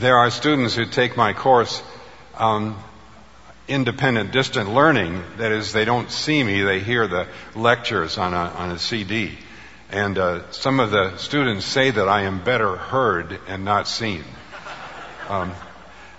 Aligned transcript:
there 0.00 0.18
are 0.18 0.30
students 0.30 0.74
who 0.74 0.86
take 0.86 1.16
my 1.16 1.32
course, 1.32 1.80
um, 2.36 2.76
independent 3.68 4.32
distant 4.32 4.74
learning. 4.74 5.22
That 5.38 5.52
is, 5.52 5.72
they 5.72 5.84
don't 5.84 6.10
see 6.10 6.42
me, 6.42 6.62
they 6.62 6.80
hear 6.80 7.06
the 7.06 7.28
lectures 7.54 8.18
on 8.18 8.34
a, 8.34 8.36
on 8.36 8.70
a 8.72 8.78
CD. 8.78 9.38
And 9.90 10.18
uh, 10.18 10.50
some 10.50 10.80
of 10.80 10.90
the 10.90 11.16
students 11.18 11.64
say 11.64 11.90
that 11.92 12.08
I 12.08 12.22
am 12.22 12.42
better 12.42 12.74
heard 12.76 13.38
and 13.46 13.64
not 13.64 13.86
seen. 13.86 14.24
Um, 15.28 15.52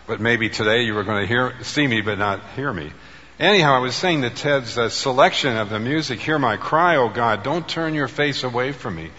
but 0.07 0.21
maybe 0.21 0.49
today 0.49 0.83
you 0.83 0.93
were 0.93 1.03
going 1.03 1.23
to 1.23 1.27
hear, 1.27 1.61
see 1.63 1.85
me 1.85 1.99
but 1.99 2.17
not 2.17 2.41
hear 2.55 2.71
me. 2.71 2.91
Anyhow, 3.37 3.75
I 3.75 3.79
was 3.79 3.95
saying 3.95 4.21
that 4.21 4.37
Ted's 4.37 4.77
uh, 4.77 4.87
selection 4.87 5.57
of 5.57 5.69
the 5.69 5.79
music, 5.79 6.21
Hear 6.21 6.39
My 6.39 6.55
Cry, 6.55 6.95
O 6.95 7.09
God, 7.09 7.43
don't 7.43 7.67
turn 7.67 7.93
your 7.93 8.07
face 8.07 8.45
away 8.45 8.71
from 8.71 8.95
me. 8.95 9.09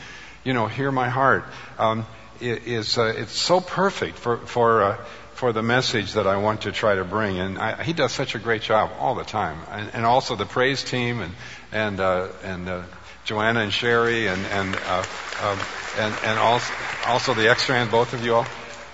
You 0.44 0.54
know, 0.54 0.66
hear 0.66 0.90
my 0.90 1.10
heart. 1.10 1.44
Um, 1.78 2.06
is 2.40 2.98
uh, 2.98 3.14
it's 3.16 3.32
so 3.32 3.60
perfect 3.60 4.18
for 4.18 4.38
for 4.38 4.82
uh, 4.82 5.04
for 5.34 5.52
the 5.52 5.62
message 5.62 6.14
that 6.14 6.26
I 6.26 6.38
want 6.38 6.62
to 6.62 6.72
try 6.72 6.94
to 6.94 7.04
bring, 7.04 7.38
and 7.38 7.58
I, 7.58 7.82
he 7.82 7.92
does 7.92 8.12
such 8.12 8.34
a 8.34 8.38
great 8.38 8.62
job 8.62 8.90
all 8.98 9.14
the 9.14 9.24
time, 9.24 9.58
and, 9.70 9.90
and 9.94 10.06
also 10.06 10.34
the 10.34 10.46
praise 10.46 10.82
team 10.82 11.20
and 11.20 11.34
and 11.72 12.00
uh, 12.00 12.28
and 12.42 12.68
uh, 12.68 12.82
Joanna 13.24 13.60
and 13.60 13.72
Sherry 13.72 14.28
and 14.28 14.44
and 14.46 14.74
uh, 14.74 15.04
um, 15.42 15.58
and 15.98 16.14
and 16.24 16.38
also 16.38 16.72
also 17.06 17.34
the 17.34 17.50
extra 17.50 17.86
both 17.86 18.12
of 18.14 18.24
you 18.24 18.34
all, 18.34 18.46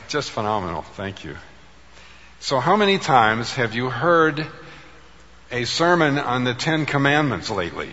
just 0.08 0.30
phenomenal. 0.30 0.82
Thank 0.82 1.24
you. 1.24 1.36
So, 2.40 2.58
how 2.58 2.76
many 2.76 2.98
times 2.98 3.54
have 3.54 3.74
you 3.74 3.88
heard 3.88 4.44
a 5.52 5.64
sermon 5.64 6.18
on 6.18 6.42
the 6.42 6.54
Ten 6.54 6.86
Commandments 6.86 7.50
lately? 7.50 7.92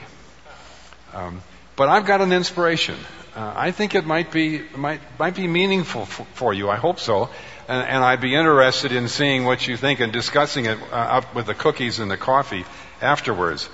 Um, 1.13 1.43
but 1.75 1.87
I've 1.87 2.05
got 2.05 2.21
an 2.21 2.33
inspiration. 2.33 2.95
Uh, 3.39 3.53
I 3.55 3.71
think 3.71 3.95
it 3.95 4.05
might 4.05 4.33
be 4.33 4.61
might 4.75 4.99
might 5.17 5.33
be 5.33 5.47
meaningful 5.47 6.05
for, 6.05 6.25
for 6.33 6.53
you. 6.53 6.69
I 6.69 6.75
hope 6.75 6.99
so, 6.99 7.29
and, 7.69 7.87
and, 7.87 8.03
I'd 8.03 8.19
be 8.19 8.35
interested 8.35 8.91
in 8.91 9.07
seeing 9.07 9.45
what 9.45 9.65
you 9.65 9.77
think 9.77 10.01
and 10.01 10.11
discussing 10.11 10.65
it 10.65 10.77
uh, 10.91 10.95
up 10.95 11.33
with 11.33 11.45
the 11.45 11.53
cookies 11.53 11.99
and 11.99 12.11
the 12.11 12.17
coffee 12.17 12.65
afterwards. 13.01 13.69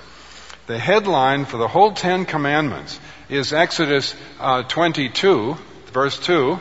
The 0.67 0.77
headline 0.77 1.45
for 1.45 1.57
the 1.57 1.67
whole 1.67 1.93
Ten 1.93 2.25
Commandments 2.25 2.99
is 3.27 3.53
Exodus 3.53 4.15
uh, 4.39 4.61
22, 4.61 5.57
verse 5.87 6.19
2. 6.19 6.59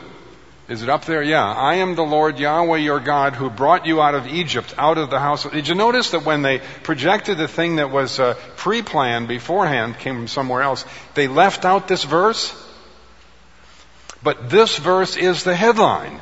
Is 0.67 0.81
it 0.81 0.89
up 0.89 1.05
there? 1.05 1.21
Yeah. 1.21 1.45
I 1.45 1.75
am 1.75 1.93
the 1.93 2.01
Lord 2.01 2.39
Yahweh 2.39 2.79
your 2.79 2.99
God 2.99 3.35
who 3.35 3.51
brought 3.51 3.85
you 3.85 4.01
out 4.01 4.15
of 4.15 4.25
Egypt, 4.25 4.73
out 4.79 4.97
of 4.97 5.11
the 5.11 5.19
house. 5.19 5.45
Of... 5.45 5.51
Did 5.51 5.67
you 5.67 5.75
notice 5.75 6.09
that 6.09 6.25
when 6.25 6.41
they 6.41 6.57
projected 6.81 7.37
the 7.37 7.47
thing 7.47 7.75
that 7.75 7.91
was 7.91 8.19
uh, 8.19 8.33
pre-planned 8.55 9.27
beforehand, 9.27 9.99
came 9.99 10.15
from 10.15 10.27
somewhere 10.27 10.63
else, 10.63 10.85
they 11.13 11.27
left 11.27 11.65
out 11.65 11.87
this 11.87 12.03
verse? 12.03 12.63
But 14.25 14.49
this 14.49 14.75
verse 14.79 15.17
is 15.17 15.43
the 15.43 15.55
headline. 15.55 16.19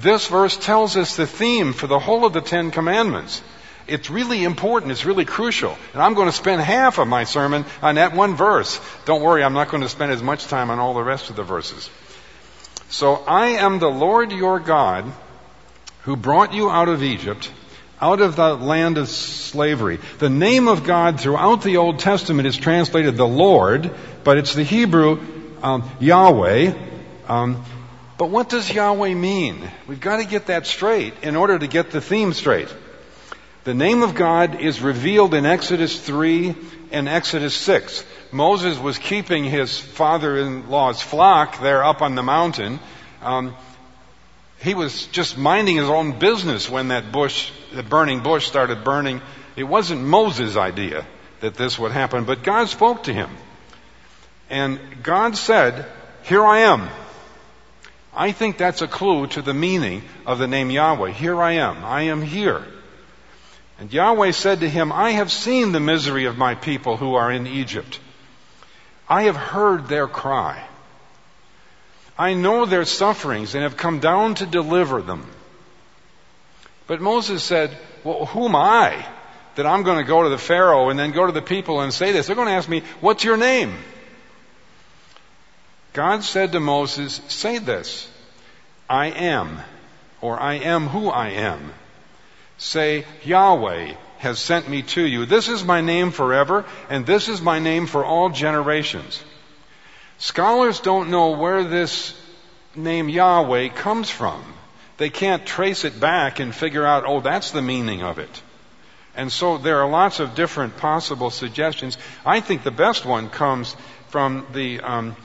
This 0.00 0.26
verse 0.28 0.56
tells 0.56 0.96
us 0.96 1.14
the 1.14 1.26
theme 1.26 1.74
for 1.74 1.86
the 1.86 1.98
whole 1.98 2.24
of 2.24 2.32
the 2.32 2.40
Ten 2.40 2.70
Commandments. 2.70 3.42
It's 3.86 4.08
really 4.08 4.44
important. 4.44 4.92
It's 4.92 5.04
really 5.04 5.26
crucial. 5.26 5.76
And 5.92 6.02
I'm 6.02 6.14
going 6.14 6.28
to 6.28 6.32
spend 6.32 6.62
half 6.62 6.96
of 6.96 7.06
my 7.06 7.24
sermon 7.24 7.66
on 7.82 7.96
that 7.96 8.14
one 8.14 8.34
verse. 8.34 8.80
Don't 9.04 9.20
worry, 9.20 9.44
I'm 9.44 9.52
not 9.52 9.68
going 9.68 9.82
to 9.82 9.90
spend 9.90 10.10
as 10.10 10.22
much 10.22 10.46
time 10.46 10.70
on 10.70 10.78
all 10.78 10.94
the 10.94 11.04
rest 11.04 11.28
of 11.28 11.36
the 11.36 11.42
verses. 11.42 11.90
So 12.88 13.16
I 13.16 13.48
am 13.58 13.78
the 13.78 13.90
Lord 13.90 14.32
your 14.32 14.58
God 14.58 15.04
who 16.04 16.16
brought 16.16 16.54
you 16.54 16.70
out 16.70 16.88
of 16.88 17.02
Egypt, 17.02 17.52
out 18.00 18.22
of 18.22 18.36
the 18.36 18.54
land 18.54 18.96
of 18.96 19.10
slavery. 19.10 19.98
The 20.18 20.30
name 20.30 20.66
of 20.66 20.84
God 20.84 21.20
throughout 21.20 21.60
the 21.60 21.76
Old 21.76 21.98
Testament 21.98 22.48
is 22.48 22.56
translated 22.56 23.18
the 23.18 23.28
Lord, 23.28 23.90
but 24.24 24.38
it's 24.38 24.54
the 24.54 24.64
Hebrew 24.64 25.20
um, 25.62 25.90
Yahweh. 26.00 26.93
Um, 27.28 27.64
but 28.16 28.30
what 28.30 28.48
does 28.48 28.70
Yahweh 28.70 29.14
mean? 29.14 29.68
We've 29.86 30.00
got 30.00 30.18
to 30.18 30.24
get 30.24 30.46
that 30.46 30.66
straight 30.66 31.14
in 31.22 31.36
order 31.36 31.58
to 31.58 31.66
get 31.66 31.90
the 31.90 32.00
theme 32.00 32.32
straight. 32.32 32.72
The 33.64 33.74
name 33.74 34.02
of 34.02 34.14
God 34.14 34.60
is 34.60 34.80
revealed 34.80 35.34
in 35.34 35.46
Exodus 35.46 35.98
3 35.98 36.54
and 36.92 37.08
Exodus 37.08 37.54
6. 37.54 38.04
Moses 38.30 38.78
was 38.78 38.98
keeping 38.98 39.44
his 39.44 39.78
father-in-law's 39.78 41.00
flock 41.00 41.60
there 41.60 41.82
up 41.82 42.02
on 42.02 42.14
the 42.14 42.22
mountain. 42.22 42.78
Um, 43.22 43.56
he 44.60 44.74
was 44.74 45.06
just 45.06 45.38
minding 45.38 45.76
his 45.76 45.88
own 45.88 46.18
business 46.18 46.70
when 46.70 46.88
that 46.88 47.10
bush, 47.10 47.50
the 47.72 47.82
burning 47.82 48.22
bush 48.22 48.46
started 48.46 48.84
burning. 48.84 49.22
It 49.56 49.64
wasn't 49.64 50.02
Moses' 50.02 50.56
idea 50.56 51.06
that 51.40 51.54
this 51.54 51.78
would 51.78 51.92
happen, 51.92 52.24
but 52.24 52.42
God 52.42 52.68
spoke 52.68 53.04
to 53.04 53.12
him. 53.12 53.30
And 54.50 54.78
God 55.02 55.36
said, 55.36 55.86
here 56.24 56.44
I 56.44 56.60
am. 56.60 56.88
I 58.16 58.32
think 58.32 58.56
that's 58.56 58.82
a 58.82 58.88
clue 58.88 59.26
to 59.28 59.42
the 59.42 59.54
meaning 59.54 60.02
of 60.24 60.38
the 60.38 60.46
name 60.46 60.70
Yahweh. 60.70 61.10
Here 61.10 61.40
I 61.40 61.52
am. 61.52 61.84
I 61.84 62.02
am 62.02 62.22
here. 62.22 62.64
And 63.78 63.92
Yahweh 63.92 64.30
said 64.30 64.60
to 64.60 64.68
him, 64.68 64.92
I 64.92 65.12
have 65.12 65.32
seen 65.32 65.72
the 65.72 65.80
misery 65.80 66.26
of 66.26 66.38
my 66.38 66.54
people 66.54 66.96
who 66.96 67.14
are 67.14 67.30
in 67.30 67.46
Egypt. 67.46 67.98
I 69.08 69.24
have 69.24 69.36
heard 69.36 69.88
their 69.88 70.06
cry. 70.06 70.64
I 72.16 72.34
know 72.34 72.64
their 72.64 72.84
sufferings 72.84 73.54
and 73.54 73.64
have 73.64 73.76
come 73.76 73.98
down 73.98 74.36
to 74.36 74.46
deliver 74.46 75.02
them. 75.02 75.26
But 76.86 77.00
Moses 77.00 77.42
said, 77.42 77.76
Well, 78.04 78.26
who 78.26 78.46
am 78.46 78.54
I 78.54 79.04
that 79.56 79.66
I'm 79.66 79.82
going 79.82 79.98
to 79.98 80.04
go 80.04 80.22
to 80.22 80.28
the 80.28 80.38
Pharaoh 80.38 80.90
and 80.90 80.98
then 80.98 81.10
go 81.10 81.26
to 81.26 81.32
the 81.32 81.42
people 81.42 81.80
and 81.80 81.92
say 81.92 82.12
this? 82.12 82.26
They're 82.26 82.36
going 82.36 82.48
to 82.48 82.54
ask 82.54 82.68
me, 82.68 82.82
What's 83.00 83.24
your 83.24 83.36
name? 83.36 83.76
God 85.94 86.24
said 86.24 86.52
to 86.52 86.60
Moses, 86.60 87.20
Say 87.28 87.58
this 87.58 88.06
I 88.90 89.06
am, 89.06 89.60
or 90.20 90.38
I 90.38 90.54
am 90.54 90.88
who 90.88 91.08
I 91.08 91.30
am. 91.30 91.72
Say, 92.58 93.06
Yahweh, 93.24 93.94
has 94.18 94.38
sent 94.38 94.68
me 94.68 94.82
to 94.82 95.02
you. 95.02 95.24
This 95.24 95.48
is 95.48 95.64
my 95.64 95.80
name 95.80 96.10
forever, 96.10 96.64
and 96.90 97.06
this 97.06 97.28
is 97.28 97.40
my 97.40 97.58
name 97.58 97.86
for 97.86 98.04
all 98.04 98.28
generations. 98.28 99.22
Scholars 100.18 100.80
don't 100.80 101.10
know 101.10 101.30
where 101.32 101.64
this 101.64 102.14
name 102.74 103.08
Yahweh 103.08 103.68
comes 103.68 104.10
from. 104.10 104.42
They 104.96 105.10
can't 105.10 105.46
trace 105.46 105.84
it 105.84 105.98
back 105.98 106.40
and 106.40 106.54
figure 106.54 106.86
out, 106.86 107.04
oh, 107.06 107.20
that's 107.20 107.50
the 107.50 107.62
meaning 107.62 108.02
of 108.02 108.18
it. 108.18 108.42
And 109.16 109.30
so 109.30 109.58
there 109.58 109.80
are 109.80 109.88
lots 109.88 110.20
of 110.20 110.34
different 110.34 110.76
possible 110.76 111.30
suggestions. 111.30 111.98
I 112.24 112.40
think 112.40 112.62
the 112.62 112.70
best 112.70 113.04
one 113.04 113.28
comes 113.28 113.76
from 114.08 114.46
the 114.52 114.80
um, 114.80 115.16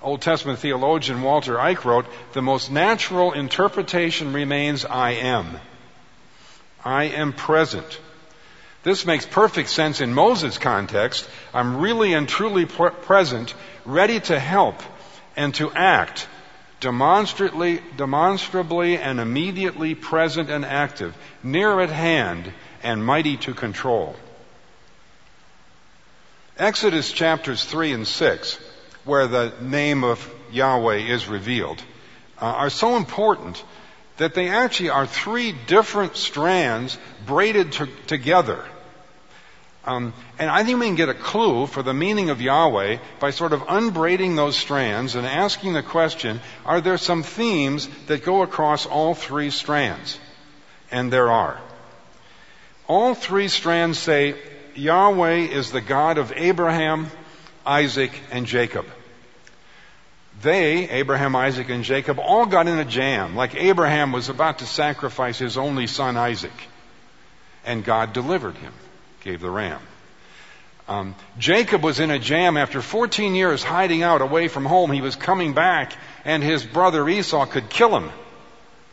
Old 0.00 0.22
Testament 0.22 0.60
theologian 0.60 1.22
Walter 1.22 1.56
Eich 1.56 1.84
wrote, 1.84 2.06
the 2.32 2.42
most 2.42 2.70
natural 2.70 3.32
interpretation 3.32 4.32
remains 4.32 4.84
I 4.84 5.10
am. 5.10 5.58
I 6.84 7.04
am 7.04 7.32
present. 7.32 7.98
This 8.84 9.04
makes 9.04 9.26
perfect 9.26 9.68
sense 9.68 10.00
in 10.00 10.14
Moses' 10.14 10.56
context. 10.56 11.28
I'm 11.52 11.78
really 11.78 12.14
and 12.14 12.28
truly 12.28 12.64
present, 12.64 13.54
ready 13.84 14.20
to 14.20 14.38
help 14.38 14.80
and 15.36 15.52
to 15.56 15.72
act, 15.72 16.28
demonstrably, 16.80 17.80
demonstrably 17.96 18.98
and 18.98 19.18
immediately 19.18 19.96
present 19.96 20.48
and 20.48 20.64
active, 20.64 21.16
near 21.42 21.80
at 21.80 21.90
hand 21.90 22.52
and 22.84 23.04
mighty 23.04 23.36
to 23.38 23.52
control. 23.52 24.14
Exodus 26.56 27.12
chapters 27.12 27.64
3 27.64 27.92
and 27.92 28.06
6, 28.06 28.58
where 29.08 29.26
the 29.26 29.54
name 29.62 30.04
of 30.04 30.30
Yahweh 30.52 30.98
is 30.98 31.28
revealed, 31.28 31.82
uh, 32.40 32.44
are 32.44 32.70
so 32.70 32.96
important 32.96 33.64
that 34.18 34.34
they 34.34 34.50
actually 34.50 34.90
are 34.90 35.06
three 35.06 35.54
different 35.66 36.14
strands 36.14 36.98
braided 37.24 37.72
to, 37.72 37.88
together. 38.06 38.62
Um, 39.86 40.12
and 40.38 40.50
I 40.50 40.62
think 40.62 40.78
we 40.78 40.86
can 40.86 40.96
get 40.96 41.08
a 41.08 41.14
clue 41.14 41.66
for 41.66 41.82
the 41.82 41.94
meaning 41.94 42.28
of 42.28 42.42
Yahweh 42.42 42.98
by 43.18 43.30
sort 43.30 43.54
of 43.54 43.62
unbraiding 43.66 44.36
those 44.36 44.56
strands 44.56 45.14
and 45.14 45.26
asking 45.26 45.72
the 45.72 45.82
question, 45.82 46.40
are 46.66 46.82
there 46.82 46.98
some 46.98 47.22
themes 47.22 47.88
that 48.08 48.24
go 48.24 48.42
across 48.42 48.84
all 48.84 49.14
three 49.14 49.50
strands? 49.50 50.18
And 50.90 51.10
there 51.10 51.30
are. 51.30 51.58
All 52.86 53.14
three 53.14 53.48
strands 53.48 53.98
say 53.98 54.34
Yahweh 54.74 55.48
is 55.48 55.70
the 55.70 55.80
God 55.80 56.18
of 56.18 56.34
Abraham, 56.36 57.06
Isaac, 57.64 58.12
and 58.30 58.44
Jacob. 58.44 58.84
They, 60.42 60.88
Abraham, 60.88 61.34
Isaac, 61.34 61.68
and 61.68 61.84
Jacob, 61.84 62.18
all 62.18 62.46
got 62.46 62.68
in 62.68 62.78
a 62.78 62.84
jam, 62.84 63.34
like 63.34 63.54
Abraham 63.54 64.12
was 64.12 64.28
about 64.28 64.58
to 64.58 64.66
sacrifice 64.66 65.38
his 65.38 65.56
only 65.56 65.86
son 65.86 66.16
Isaac, 66.16 66.52
and 67.64 67.84
God 67.84 68.12
delivered 68.12 68.56
him 68.56 68.72
gave 69.28 69.40
the 69.40 69.50
ram. 69.50 69.80
Um, 70.88 71.14
Jacob 71.38 71.84
was 71.84 72.00
in 72.00 72.10
a 72.10 72.18
jam 72.18 72.56
after 72.56 72.80
14 72.80 73.34
years 73.34 73.62
hiding 73.62 74.02
out 74.02 74.22
away 74.22 74.48
from 74.48 74.64
home. 74.64 74.90
He 74.90 75.02
was 75.02 75.16
coming 75.16 75.52
back, 75.52 75.92
and 76.24 76.42
his 76.42 76.64
brother 76.64 77.06
Esau 77.06 77.44
could 77.44 77.68
kill 77.68 77.94
him, 77.94 78.10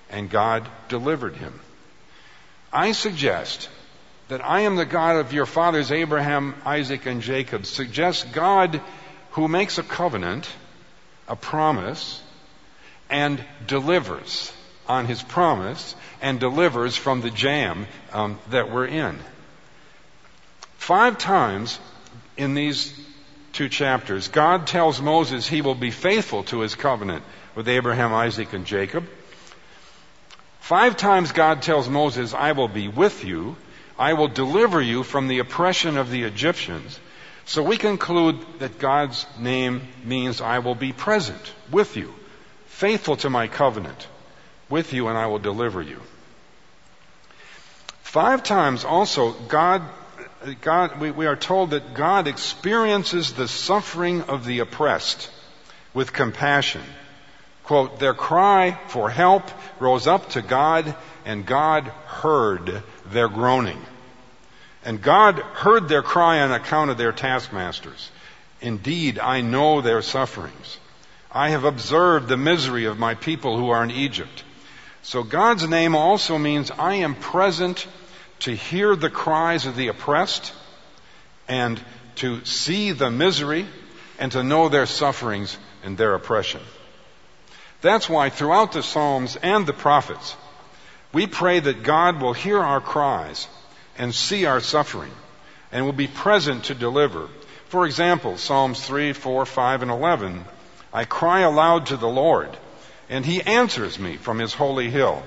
and 0.10 0.30
God 0.30 0.68
delivered 0.90 1.38
him. 1.38 1.58
I 2.74 2.92
suggest 2.92 3.70
that 4.28 4.44
I 4.44 4.62
am 4.62 4.76
the 4.76 4.86
God 4.86 5.16
of 5.16 5.32
your 5.32 5.46
fathers 5.46 5.92
Abraham, 5.92 6.56
Isaac, 6.66 7.06
and 7.06 7.22
Jacob. 7.22 7.66
Suggest 7.66 8.34
God 8.34 8.82
who 9.32 9.48
makes 9.48 9.78
a 9.78 9.84
covenant, 9.84 10.50
a 11.28 11.36
promise, 11.36 12.22
and 13.10 13.44
delivers. 13.68 14.52
on 14.88 15.06
his 15.08 15.24
promise 15.24 15.96
and 16.22 16.40
delivers 16.40 16.96
from 16.96 17.22
the 17.22 17.32
jam 17.32 17.88
um, 18.14 18.40
that 18.52 18.72
we're 18.72 18.86
in. 18.86 19.18
Five 20.78 21.18
times 21.18 21.80
in 22.38 22.54
these 22.54 22.94
two 23.54 23.70
chapters, 23.70 24.28
God 24.28 24.68
tells 24.68 25.02
Moses 25.02 25.48
he 25.48 25.62
will 25.62 25.76
be 25.76 25.92
faithful 25.92 26.44
to 26.46 26.60
his 26.60 26.76
covenant 26.76 27.24
with 27.56 27.68
Abraham, 27.68 28.14
Isaac, 28.14 28.54
and 28.54 28.66
Jacob. 28.66 29.08
Five 30.60 30.98
times 30.98 31.32
God 31.32 31.62
tells 31.62 31.90
Moses, 31.90 32.34
I 32.34 32.52
will 32.52 32.68
be 32.68 32.88
with 32.88 33.24
you. 33.24 33.56
I 33.98 34.14
will 34.14 34.28
deliver 34.28 34.82
you 34.82 35.04
from 35.04 35.28
the 35.28 35.40
oppression 35.40 35.98
of 35.98 36.12
the 36.12 36.24
Egyptians. 36.24 37.00
So 37.46 37.62
we 37.62 37.78
conclude 37.78 38.44
that 38.60 38.80
God's 38.80 39.26
name 39.40 39.82
means 40.04 40.42
I 40.42 40.60
will 40.60 40.76
be 40.76 40.94
present 40.94 41.54
with 41.72 41.96
you, 41.96 42.14
faithful 42.66 43.18
to 43.18 43.30
my 43.30 43.48
covenant 43.48 44.08
with 44.68 44.94
you, 44.94 45.08
and 45.08 45.18
I 45.18 45.28
will 45.28 45.40
deliver 45.40 45.82
you. 45.82 46.02
Five 48.02 48.42
times 48.44 48.84
also, 48.84 49.34
God, 49.34 49.84
God, 50.62 51.00
we, 51.00 51.12
we 51.12 51.28
are 51.28 51.36
told 51.36 51.72
that 51.72 51.94
God 51.94 52.28
experiences 52.28 53.34
the 53.34 53.48
suffering 53.48 54.24
of 54.24 54.46
the 54.46 54.60
oppressed 54.60 55.30
with 55.94 56.14
compassion. 56.14 56.82
Quote, 57.64 58.00
their 58.00 58.14
cry 58.14 58.80
for 58.88 59.10
help 59.10 59.44
rose 59.80 60.08
up 60.08 60.30
to 60.30 60.42
God, 60.42 60.96
and 61.26 61.46
God 61.46 61.84
heard 62.08 62.82
their 63.12 63.28
groaning. 63.28 63.82
And 64.86 65.02
God 65.02 65.40
heard 65.40 65.90
their 65.90 66.04
cry 66.04 66.42
on 66.42 66.52
account 66.52 66.92
of 66.92 66.98
their 66.98 67.12
taskmasters. 67.12 68.12
Indeed, 68.62 69.18
I 69.18 69.42
know 69.42 69.82
their 69.82 70.04
sufferings. 70.04 70.78
I 71.32 71.50
have 71.50 71.64
observed 71.64 72.28
the 72.28 72.38
misery 72.38 72.86
of 72.86 73.00
my 73.00 73.16
people 73.16 73.58
who 73.58 73.72
are 73.72 73.84
in 73.84 73.90
Egypt. 73.90 74.44
So 75.02 75.24
God's 75.24 75.68
name 75.68 75.96
also 75.96 76.38
means 76.38 76.70
I 76.70 76.96
am 76.96 77.16
present 77.16 77.88
to 78.40 78.56
hear 78.56 78.96
the 78.96 79.10
cries 79.10 79.66
of 79.66 79.76
the 79.76 79.88
oppressed 79.88 80.54
and 81.48 81.82
to 82.18 82.46
see 82.46 82.92
the 82.92 83.10
misery 83.10 83.66
and 84.20 84.32
to 84.34 84.44
know 84.44 84.70
their 84.70 84.86
sufferings 84.86 85.58
and 85.84 85.98
their 85.98 86.14
oppression. 86.14 86.62
That's 87.82 88.08
why 88.08 88.30
throughout 88.30 88.72
the 88.72 88.84
Psalms 88.84 89.36
and 89.36 89.66
the 89.66 89.74
prophets, 89.74 90.36
we 91.12 91.28
pray 91.28 91.60
that 91.60 91.84
God 91.84 92.22
will 92.22 92.34
hear 92.34 92.60
our 92.60 92.82
cries 92.82 93.48
and 93.98 94.14
see 94.14 94.46
our 94.46 94.60
suffering 94.60 95.12
and 95.72 95.86
will 95.86 95.94
be 95.94 96.08
present 96.08 96.66
to 96.66 96.76
deliver. 96.76 97.28
For 97.68 97.86
example, 97.86 98.38
Psalms 98.38 98.84
3, 98.86 99.14
4, 99.14 99.46
5, 99.46 99.82
and 99.82 99.92
11. 99.92 100.46
I 100.94 101.06
cry 101.06 101.42
aloud 101.42 101.88
to 101.88 101.98
the 101.98 102.08
Lord, 102.08 102.50
and 103.10 103.26
he 103.26 103.42
answers 103.42 104.00
me 104.00 104.18
from 104.18 104.40
his 104.40 104.54
holy 104.54 104.90
hill. 104.90 105.24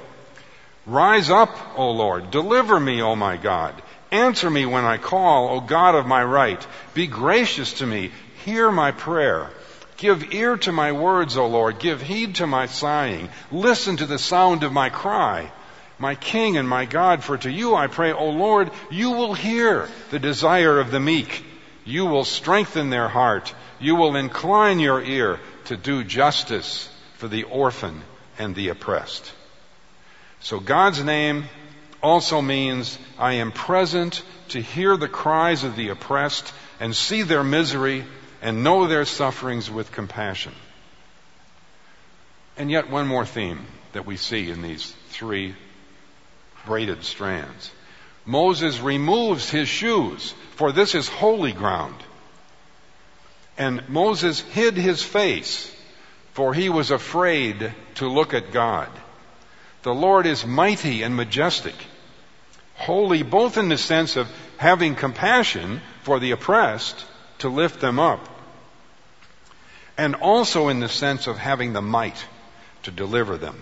Rise 0.86 1.28
up, 1.28 1.54
O 1.76 1.90
Lord, 1.90 2.30
deliver 2.30 2.80
me, 2.80 3.02
O 3.02 3.14
my 3.14 3.36
God. 3.36 3.74
Answer 4.10 4.48
me 4.48 4.64
when 4.64 4.84
I 4.84 4.96
call, 4.96 5.50
O 5.50 5.60
God 5.60 5.94
of 5.94 6.06
my 6.06 6.24
right. 6.24 6.66
Be 6.94 7.06
gracious 7.06 7.74
to 7.74 7.86
me. 7.86 8.10
Hear 8.46 8.70
my 8.70 8.92
prayer. 8.92 9.50
Give 9.98 10.32
ear 10.32 10.56
to 10.58 10.72
my 10.72 10.92
words, 10.92 11.36
O 11.36 11.46
Lord. 11.46 11.78
Give 11.78 12.00
heed 12.00 12.36
to 12.36 12.46
my 12.46 12.66
sighing. 12.66 13.28
Listen 13.52 13.98
to 13.98 14.06
the 14.06 14.18
sound 14.18 14.62
of 14.62 14.72
my 14.72 14.88
cry 14.88 15.52
my 15.98 16.14
King 16.14 16.56
and 16.56 16.68
my 16.68 16.84
God, 16.84 17.24
for 17.24 17.36
to 17.38 17.50
you 17.50 17.74
I 17.74 17.88
pray, 17.88 18.12
O 18.12 18.30
Lord, 18.30 18.70
you 18.90 19.10
will 19.10 19.34
hear 19.34 19.88
the 20.10 20.18
desire 20.18 20.78
of 20.78 20.90
the 20.90 21.00
meek. 21.00 21.44
You 21.84 22.06
will 22.06 22.24
strengthen 22.24 22.90
their 22.90 23.08
heart. 23.08 23.52
You 23.80 23.96
will 23.96 24.16
incline 24.16 24.78
your 24.78 25.02
ear 25.02 25.40
to 25.66 25.76
do 25.76 26.04
justice 26.04 26.88
for 27.16 27.28
the 27.28 27.44
orphan 27.44 28.02
and 28.38 28.54
the 28.54 28.68
oppressed. 28.68 29.32
So 30.40 30.60
God's 30.60 31.02
name 31.02 31.44
also 32.00 32.40
means 32.40 32.96
I 33.18 33.34
am 33.34 33.50
present 33.50 34.22
to 34.50 34.60
hear 34.60 34.96
the 34.96 35.08
cries 35.08 35.64
of 35.64 35.74
the 35.74 35.88
oppressed 35.88 36.52
and 36.78 36.94
see 36.94 37.22
their 37.22 37.42
misery 37.42 38.04
and 38.40 38.62
know 38.62 38.86
their 38.86 39.04
sufferings 39.04 39.68
with 39.68 39.90
compassion. 39.90 40.52
And 42.56 42.70
yet 42.70 42.88
one 42.88 43.08
more 43.08 43.26
theme 43.26 43.66
that 43.92 44.06
we 44.06 44.16
see 44.16 44.50
in 44.50 44.62
these 44.62 44.94
three 45.08 45.56
braided 46.66 47.04
strands. 47.04 47.70
Moses 48.24 48.78
removes 48.80 49.48
his 49.48 49.68
shoes, 49.68 50.34
for 50.56 50.70
this 50.70 50.94
is 50.94 51.08
holy 51.08 51.52
ground. 51.52 51.96
And 53.56 53.88
Moses 53.88 54.40
hid 54.40 54.76
his 54.76 55.02
face, 55.02 55.74
for 56.34 56.54
he 56.54 56.68
was 56.68 56.90
afraid 56.90 57.72
to 57.96 58.08
look 58.08 58.34
at 58.34 58.52
God. 58.52 58.88
The 59.82 59.94
Lord 59.94 60.26
is 60.26 60.44
mighty 60.44 61.02
and 61.02 61.16
majestic, 61.16 61.74
holy 62.74 63.22
both 63.22 63.56
in 63.56 63.68
the 63.68 63.78
sense 63.78 64.16
of 64.16 64.28
having 64.58 64.94
compassion 64.94 65.80
for 66.02 66.20
the 66.20 66.32
oppressed 66.32 67.04
to 67.38 67.48
lift 67.48 67.80
them 67.80 67.98
up, 67.98 68.28
and 69.96 70.14
also 70.16 70.68
in 70.68 70.80
the 70.80 70.88
sense 70.88 71.26
of 71.26 71.38
having 71.38 71.72
the 71.72 71.82
might 71.82 72.24
to 72.82 72.90
deliver 72.90 73.36
them. 73.36 73.60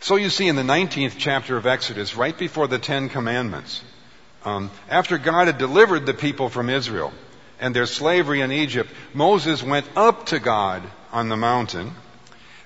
So 0.00 0.16
you 0.16 0.30
see 0.30 0.46
in 0.46 0.56
the 0.56 0.62
19th 0.62 1.14
chapter 1.18 1.56
of 1.56 1.66
Exodus, 1.66 2.16
right 2.16 2.36
before 2.36 2.68
the 2.68 2.78
Ten 2.78 3.08
Commandments, 3.08 3.82
um, 4.44 4.70
after 4.88 5.18
God 5.18 5.48
had 5.48 5.58
delivered 5.58 6.06
the 6.06 6.14
people 6.14 6.48
from 6.48 6.70
Israel 6.70 7.12
and 7.60 7.74
their 7.74 7.86
slavery 7.86 8.40
in 8.40 8.52
Egypt, 8.52 8.90
Moses 9.12 9.62
went 9.62 9.86
up 9.96 10.26
to 10.26 10.38
God 10.38 10.84
on 11.10 11.28
the 11.28 11.36
mountain. 11.36 11.92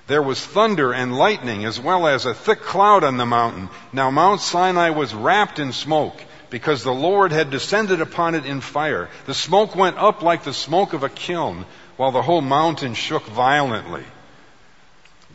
There 0.05 0.21
was 0.21 0.45
thunder 0.45 0.93
and 0.93 1.17
lightning 1.17 1.65
as 1.65 1.79
well 1.79 2.07
as 2.07 2.25
a 2.25 2.35
thick 2.35 2.61
cloud 2.61 3.03
on 3.03 3.17
the 3.17 3.25
mountain. 3.25 3.69
Now 3.91 4.11
Mount 4.11 4.41
Sinai 4.41 4.91
was 4.91 5.15
wrapped 5.15 5.57
in 5.57 5.71
smoke 5.71 6.21
because 6.51 6.83
the 6.83 6.93
Lord 6.93 7.31
had 7.31 7.49
descended 7.49 7.99
upon 7.99 8.35
it 8.35 8.45
in 8.45 8.61
fire. 8.61 9.09
The 9.25 9.33
smoke 9.33 9.75
went 9.75 9.97
up 9.97 10.21
like 10.21 10.43
the 10.43 10.53
smoke 10.53 10.93
of 10.93 11.01
a 11.01 11.09
kiln 11.09 11.65
while 11.97 12.11
the 12.11 12.21
whole 12.21 12.41
mountain 12.41 12.93
shook 12.93 13.23
violently. 13.25 14.03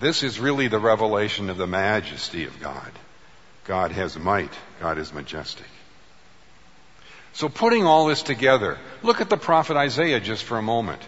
This 0.00 0.22
is 0.22 0.38
really 0.38 0.68
the 0.68 0.78
revelation 0.78 1.50
of 1.50 1.56
the 1.56 1.66
majesty 1.66 2.44
of 2.44 2.60
God. 2.60 2.90
God 3.64 3.92
has 3.92 4.16
might. 4.18 4.52
God 4.80 4.98
is 4.98 5.12
majestic. 5.12 5.66
So 7.32 7.48
putting 7.48 7.84
all 7.84 8.06
this 8.06 8.22
together, 8.22 8.78
look 9.02 9.20
at 9.20 9.28
the 9.28 9.36
prophet 9.36 9.76
Isaiah 9.76 10.20
just 10.20 10.44
for 10.44 10.56
a 10.56 10.62
moment. 10.62 11.02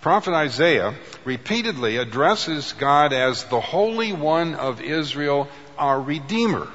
Prophet 0.00 0.32
Isaiah 0.32 0.94
repeatedly 1.24 1.96
addresses 1.96 2.72
God 2.74 3.12
as 3.12 3.44
the 3.44 3.60
Holy 3.60 4.12
One 4.12 4.54
of 4.54 4.80
Israel, 4.80 5.48
our 5.76 6.00
Redeemer. 6.00 6.68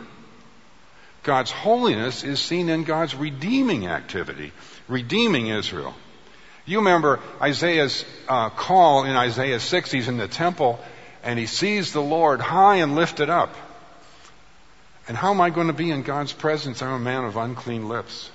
God's 1.24 1.52
holiness 1.52 2.26
is 2.26 2.42
seen 2.42 2.68
in 2.68 2.84
God's 2.84 3.16
redeeming 3.16 3.88
activity, 3.88 4.52
redeeming 4.90 5.48
Israel. 5.48 5.94
You 6.66 6.80
remember 6.80 7.22
Isaiah's 7.42 8.04
uh, 8.28 8.50
call 8.50 9.06
in 9.06 9.16
Isaiah 9.16 9.62
6, 9.62 9.92
he's 9.92 10.10
in 10.10 10.18
the 10.18 10.28
temple 10.28 10.80
and 11.24 11.40
he 11.40 11.46
sees 11.46 11.94
the 11.94 12.02
Lord 12.02 12.42
high 12.42 12.78
and 12.78 12.96
lifted 12.96 13.30
up. 13.30 13.56
And 15.08 15.18
how 15.18 15.32
am 15.32 15.42
I 15.42 15.50
going 15.50 15.68
to 15.68 15.74
be 15.74 15.92
in 15.92 16.04
God's 16.04 16.34
presence? 16.34 16.82
I'm 16.82 16.94
a 16.94 17.00
man 17.00 17.26
of 17.26 17.38
unclean 17.38 17.90
lips. 17.90 18.30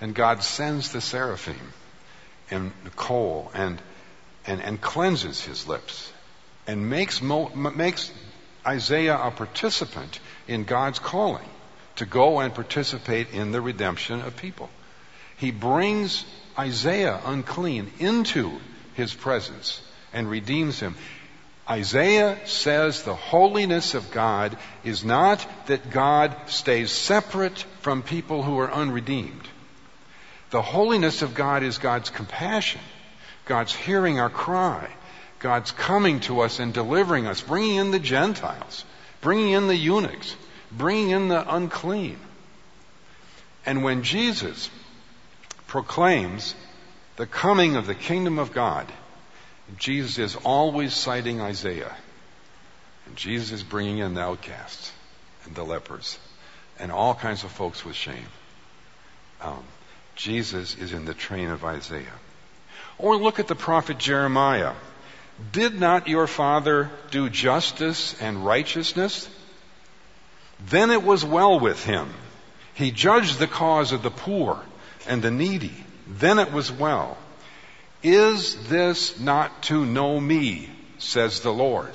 And 0.00 0.14
God 0.14 0.42
sends 0.42 0.92
the 0.92 1.00
seraphim 1.00 1.72
and 2.50 2.72
the 2.84 2.90
coal 2.90 3.50
and, 3.54 3.80
and, 4.46 4.62
and 4.62 4.80
cleanses 4.80 5.44
his 5.44 5.66
lips 5.68 6.10
and 6.66 6.88
makes, 6.88 7.20
makes 7.20 8.10
Isaiah 8.66 9.18
a 9.18 9.30
participant 9.30 10.20
in 10.46 10.64
God's 10.64 10.98
calling 10.98 11.48
to 11.96 12.06
go 12.06 12.40
and 12.40 12.54
participate 12.54 13.32
in 13.32 13.52
the 13.52 13.60
redemption 13.60 14.20
of 14.20 14.36
people. 14.36 14.70
He 15.36 15.50
brings 15.50 16.24
Isaiah 16.58 17.20
unclean 17.24 17.90
into 17.98 18.58
his 18.94 19.12
presence 19.12 19.80
and 20.12 20.28
redeems 20.28 20.80
him. 20.80 20.96
Isaiah 21.70 22.36
says 22.46 23.04
the 23.04 23.14
holiness 23.14 23.94
of 23.94 24.10
God 24.10 24.56
is 24.82 25.04
not 25.04 25.46
that 25.66 25.90
God 25.90 26.34
stays 26.46 26.90
separate 26.90 27.60
from 27.80 28.02
people 28.02 28.42
who 28.42 28.58
are 28.58 28.72
unredeemed. 28.72 29.46
The 30.50 30.62
holiness 30.62 31.22
of 31.22 31.34
God 31.34 31.62
is 31.62 31.78
God's 31.78 32.10
compassion, 32.10 32.80
God's 33.44 33.72
hearing 33.72 34.18
our 34.18 34.30
cry, 34.30 34.90
God's 35.38 35.70
coming 35.70 36.18
to 36.20 36.40
us 36.40 36.58
and 36.58 36.74
delivering 36.74 37.28
us, 37.28 37.40
bringing 37.40 37.76
in 37.76 37.92
the 37.92 38.00
Gentiles, 38.00 38.84
bringing 39.20 39.50
in 39.50 39.68
the 39.68 39.76
eunuchs, 39.76 40.34
bringing 40.72 41.10
in 41.10 41.28
the 41.28 41.54
unclean. 41.54 42.18
And 43.64 43.84
when 43.84 44.02
Jesus 44.02 44.70
proclaims 45.68 46.56
the 47.14 47.26
coming 47.26 47.76
of 47.76 47.86
the 47.86 47.94
kingdom 47.94 48.40
of 48.40 48.52
God, 48.52 48.90
Jesus 49.78 50.18
is 50.18 50.36
always 50.36 50.94
citing 50.94 51.40
Isaiah. 51.40 51.94
And 53.06 53.16
Jesus 53.16 53.52
is 53.52 53.62
bringing 53.62 53.98
in 53.98 54.14
the 54.14 54.20
outcasts 54.20 54.92
and 55.44 55.54
the 55.54 55.64
lepers 55.64 56.18
and 56.78 56.90
all 56.90 57.14
kinds 57.14 57.44
of 57.44 57.50
folks 57.50 57.84
with 57.84 57.96
shame. 57.96 58.26
Um, 59.40 59.62
Jesus 60.16 60.76
is 60.76 60.92
in 60.92 61.04
the 61.04 61.14
train 61.14 61.48
of 61.48 61.64
Isaiah. 61.64 62.18
Or 62.98 63.16
look 63.16 63.38
at 63.38 63.48
the 63.48 63.54
prophet 63.54 63.98
Jeremiah. 63.98 64.74
Did 65.52 65.80
not 65.80 66.08
your 66.08 66.26
father 66.26 66.90
do 67.10 67.30
justice 67.30 68.20
and 68.20 68.44
righteousness? 68.44 69.28
Then 70.66 70.90
it 70.90 71.02
was 71.02 71.24
well 71.24 71.58
with 71.58 71.82
him. 71.84 72.08
He 72.74 72.90
judged 72.90 73.38
the 73.38 73.46
cause 73.46 73.92
of 73.92 74.02
the 74.02 74.10
poor 74.10 74.60
and 75.06 75.22
the 75.22 75.30
needy. 75.30 75.72
Then 76.06 76.38
it 76.38 76.52
was 76.52 76.70
well. 76.70 77.16
Is 78.02 78.68
this 78.68 79.18
not 79.20 79.62
to 79.64 79.84
know 79.84 80.18
me, 80.18 80.70
says 80.98 81.40
the 81.40 81.52
Lord? 81.52 81.92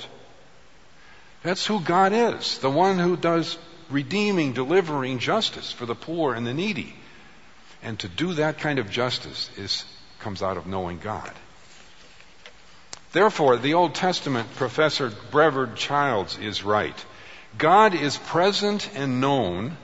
That's 1.42 1.66
who 1.66 1.80
God 1.80 2.14
is, 2.14 2.60
the 2.60 2.70
one 2.70 3.00
who 3.00 3.18
does 3.18 3.58
redeeming, 3.90 4.54
delivering 4.54 5.20
justice 5.20 5.72
for 5.72 5.86
the 5.86 5.96
poor 5.96 6.34
and 6.34 6.46
the 6.46 6.54
needy. 6.54 6.96
And 7.84 8.00
to 8.00 8.08
do 8.08 8.34
that 8.34 8.60
kind 8.60 8.80
of 8.80 8.90
justice 8.90 9.50
is, 9.58 9.86
comes 10.20 10.42
out 10.42 10.58
of 10.58 10.68
knowing 10.68 11.00
God. 11.00 11.32
Therefore, 13.12 13.58
the 13.58 13.76
Old 13.76 13.96
Testament 13.96 14.54
professor 14.56 15.12
Brevard 15.32 15.76
Childs 15.76 16.38
is 16.38 16.64
right. 16.64 17.06
God 17.58 17.94
is 17.94 18.18
present 18.18 18.90
and 18.96 19.22
known 19.22 19.78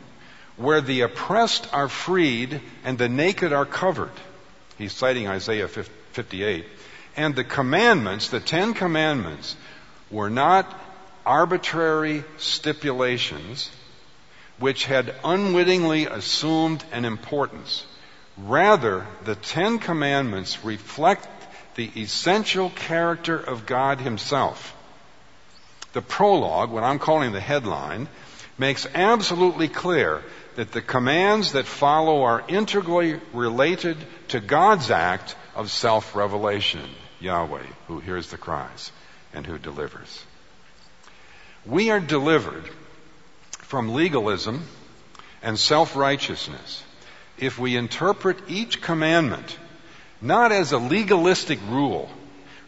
where 0.58 0.82
the 0.82 1.02
oppressed 1.02 1.74
are 1.74 1.88
freed 1.88 2.62
and 2.84 2.98
the 2.98 3.08
naked 3.08 3.54
are 3.54 3.66
covered. 3.66 4.12
He's 4.78 4.94
citing 4.94 5.28
Isaiah 5.28 5.68
58. 6.12 6.66
And 7.16 7.36
the 7.36 7.44
commandments, 7.44 8.30
the 8.30 8.40
Ten 8.40 8.74
Commandments, 8.74 9.56
were 10.10 10.30
not 10.30 10.80
arbitrary 11.26 12.24
stipulations 12.38 13.70
which 14.60 14.86
had 14.86 15.16
unwittingly 15.24 16.06
assumed 16.06 16.84
an 16.92 17.04
importance. 17.04 17.86
Rather, 18.38 19.06
the 19.26 19.36
Ten 19.36 19.80
Commandments 19.80 20.64
reflect 20.64 21.28
the 21.76 21.90
essential 21.98 22.70
character 22.70 23.38
of 23.38 23.66
God 23.66 24.00
Himself. 24.00 24.76
The 25.94 26.02
prologue, 26.02 26.70
what 26.70 26.84
I'm 26.84 27.00
calling 27.00 27.32
the 27.32 27.42
headline, 27.42 28.08
makes 28.58 28.88
absolutely 28.94 29.68
clear 29.68 30.24
that 30.56 30.72
the 30.72 30.82
commands 30.82 31.54
that 31.54 31.66
follow 31.66 32.24
are 32.24 32.44
integrally 32.48 33.20
related 33.34 33.98
to 34.30 34.40
God's 34.40 34.92
act 34.92 35.36
of 35.56 35.72
self-revelation, 35.72 36.90
Yahweh, 37.20 37.66
who 37.88 38.00
hears 38.00 38.30
the 38.30 38.38
cries 38.38 38.92
and 39.34 39.46
who 39.46 39.58
delivers. 39.58 40.24
We 41.66 41.92
are 41.92 42.00
delivered 42.00 42.68
from 43.52 43.94
legalism 43.94 44.64
and 45.42 45.58
self-righteousness 45.58 46.84
if 47.38 47.58
we 47.58 47.76
interpret 47.76 48.38
each 48.48 48.82
commandment 48.82 49.58
not 50.22 50.52
as 50.52 50.72
a 50.72 50.78
legalistic 50.78 51.60
rule 51.70 52.10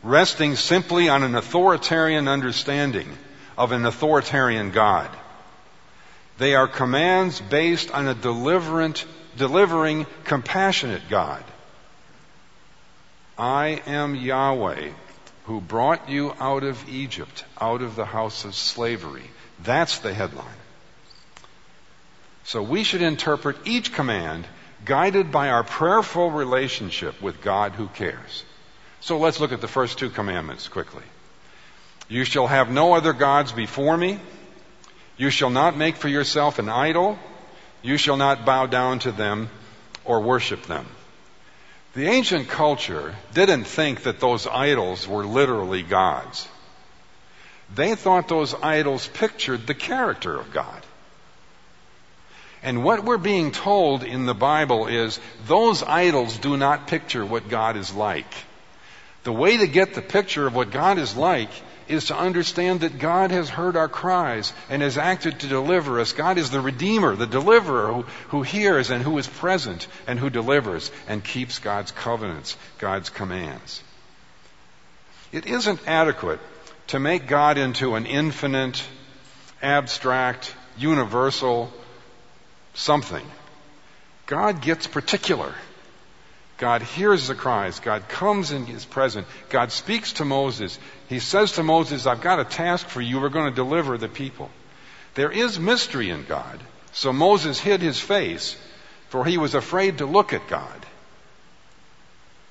resting 0.02 0.56
simply 0.56 1.08
on 1.08 1.24
an 1.24 1.36
authoritarian 1.36 2.28
understanding 2.28 3.08
of 3.58 3.72
an 3.72 3.86
authoritarian 3.86 4.72
God. 4.72 5.10
They 6.38 6.56
are 6.56 6.68
commands 6.68 7.40
based 7.40 7.92
on 7.92 8.08
a 8.08 8.16
deliverant, 8.16 9.06
delivering, 9.38 10.06
compassionate 10.26 11.04
God. 11.10 11.44
I 13.38 13.82
am 13.88 14.16
Yahweh 14.16 14.92
who 15.46 15.60
brought 15.60 16.10
you 16.10 16.34
out 16.40 16.64
of 16.64 16.88
Egypt, 16.90 17.44
out 17.60 17.82
of 17.82 17.96
the 17.96 18.06
house 18.06 18.46
of 18.46 18.56
slavery. 18.56 19.30
That's 19.64 20.00
the 20.00 20.14
headline. 20.14 20.46
So 22.46 22.62
we 22.62 22.84
should 22.84 23.02
interpret 23.02 23.58
each 23.66 23.94
command 23.94 24.46
guided 24.86 25.32
by 25.32 25.50
our 25.50 25.64
prayerful 25.64 26.32
relationship 26.32 27.22
with 27.22 27.42
God 27.42 27.74
who 27.74 27.88
cares. 27.88 28.44
So 29.00 29.18
let's 29.18 29.40
look 29.40 29.52
at 29.52 29.62
the 29.62 29.68
first 29.68 29.98
two 29.98 30.10
commandments 30.10 30.68
quickly. 30.68 31.04
You 32.08 32.26
shall 32.26 32.48
have 32.48 32.70
no 32.70 32.94
other 32.94 33.14
gods 33.14 33.52
before 33.52 33.98
me. 33.98 34.20
You 35.18 35.30
shall 35.30 35.50
not 35.50 35.78
make 35.78 35.96
for 35.96 36.10
yourself 36.10 36.60
an 36.60 36.70
idol. 36.70 37.18
You 37.82 37.98
shall 37.98 38.18
not 38.18 38.46
bow 38.46 38.66
down 38.66 39.00
to 39.00 39.12
them 39.12 39.50
or 40.06 40.22
worship 40.22 40.64
them. 40.64 40.86
The 41.94 42.08
ancient 42.08 42.48
culture 42.48 43.16
didn't 43.34 43.66
think 43.66 44.04
that 44.04 44.20
those 44.20 44.48
idols 44.48 45.08
were 45.08 45.26
literally 45.26 45.84
gods. 45.84 46.48
They 47.76 47.96
thought 47.96 48.28
those 48.28 48.56
idols 48.56 49.08
pictured 49.08 49.68
the 49.68 49.76
character 49.76 50.40
of 50.40 50.52
God. 50.52 50.84
And 52.64 52.84
what 52.84 53.04
we're 53.04 53.18
being 53.18 53.52
told 53.52 54.04
in 54.04 54.26
the 54.26 54.34
Bible 54.34 54.88
is 54.88 55.20
those 55.46 55.84
idols 55.84 56.38
do 56.38 56.58
not 56.58 56.88
picture 56.88 57.26
what 57.26 57.50
God 57.50 57.78
is 57.78 57.94
like. 57.94 58.34
The 59.24 59.34
way 59.34 59.58
to 59.58 59.68
get 59.68 59.94
the 59.94 60.02
picture 60.02 60.48
of 60.48 60.56
what 60.56 60.72
God 60.72 60.98
is 60.98 61.16
like 61.16 61.50
is 61.88 62.06
to 62.06 62.18
understand 62.18 62.82
that 62.82 63.00
God 63.00 63.32
has 63.32 63.50
heard 63.50 63.76
our 63.76 63.88
cries 63.88 64.54
and 64.70 64.82
has 64.82 64.98
acted 64.98 65.40
to 65.40 65.48
deliver 65.48 66.00
us. 66.00 66.12
God 66.12 66.38
is 66.38 66.50
the 66.50 66.62
Redeemer, 66.62 67.16
the 67.16 67.28
Deliverer 67.28 67.92
who, 67.94 68.02
who 68.30 68.42
hears 68.44 68.90
and 68.90 69.04
who 69.04 69.18
is 69.18 69.28
present 69.28 69.88
and 70.08 70.20
who 70.20 70.30
delivers 70.30 70.92
and 71.08 71.24
keeps 71.24 71.60
God's 71.60 71.92
covenants, 71.92 72.58
God's 72.78 73.10
commands. 73.10 73.84
It 75.32 75.46
isn't 75.46 75.88
adequate 75.88 76.40
to 76.88 77.00
make 77.00 77.28
God 77.28 77.58
into 77.58 77.96
an 77.96 78.06
infinite, 78.06 78.84
abstract, 79.62 80.54
universal, 80.78 81.72
something. 82.74 83.26
God 84.26 84.62
gets 84.62 84.88
particular. 84.88 85.54
God 86.58 86.82
hears 86.82 87.28
the 87.28 87.36
cries. 87.36 87.80
God 87.80 88.08
comes 88.08 88.52
and 88.52 88.70
is 88.70 88.86
present. 88.86 89.28
God 89.50 89.72
speaks 89.72 90.14
to 90.14 90.26
Moses. 90.26 90.78
He 91.10 91.20
says 91.20 91.54
to 91.54 91.64
Moses, 91.64 92.06
I've 92.06 92.22
got 92.22 92.40
a 92.40 92.46
task 92.46 92.88
for 92.88 93.02
you. 93.02 93.20
We're 93.20 93.30
going 93.30 93.50
to 93.50 93.56
deliver 93.56 93.98
the 93.98 94.08
people. 94.08 94.50
There 95.16 95.32
is 95.32 95.60
mystery 95.60 96.10
in 96.10 96.26
God. 96.26 96.60
So 96.92 97.12
Moses 97.12 97.60
hid 97.60 97.82
his 97.82 98.00
face, 98.00 98.56
for 99.10 99.26
he 99.26 99.38
was 99.38 99.56
afraid 99.56 99.98
to 99.98 100.06
look 100.06 100.32
at 100.34 100.48
God. 100.48 100.86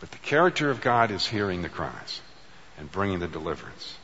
But 0.00 0.10
the 0.10 0.18
character 0.18 0.68
of 0.70 0.80
God 0.80 1.12
is 1.12 1.26
hearing 1.26 1.62
the 1.62 1.68
cries 1.68 2.20
and 2.78 2.90
bringing 2.90 3.20
the 3.20 3.28
deliverance. 3.28 3.96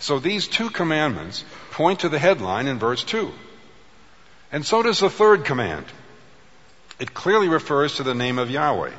So 0.00 0.18
these 0.18 0.48
two 0.48 0.68
commandments 0.68 1.44
point 1.70 2.00
to 2.00 2.08
the 2.08 2.18
headline 2.18 2.66
in 2.66 2.80
verse 2.80 3.04
2. 3.04 3.32
And 4.50 4.66
so 4.66 4.82
does 4.82 4.98
the 4.98 5.08
third 5.08 5.44
command. 5.44 5.86
It 7.02 7.14
clearly 7.14 7.48
refers 7.48 7.96
to 7.96 8.04
the 8.04 8.14
name 8.14 8.38
of 8.38 8.48
Yahweh. 8.48 8.92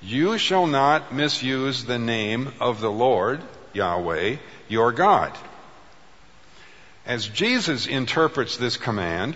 You 0.00 0.38
shall 0.38 0.68
not 0.68 1.12
misuse 1.12 1.84
the 1.84 1.98
name 1.98 2.52
of 2.60 2.80
the 2.80 2.92
Lord, 2.92 3.42
Yahweh, 3.72 4.36
your 4.68 4.92
God. 4.92 5.36
As 7.04 7.26
Jesus 7.26 7.88
interprets 7.88 8.56
this 8.56 8.76
command, 8.76 9.34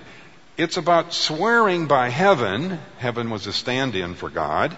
it's 0.56 0.76
about 0.76 1.12
swearing 1.12 1.88
by 1.88 2.08
heaven, 2.08 2.78
heaven 2.98 3.30
was 3.30 3.48
a 3.48 3.52
stand 3.52 3.96
in 3.96 4.14
for 4.14 4.30
God, 4.30 4.76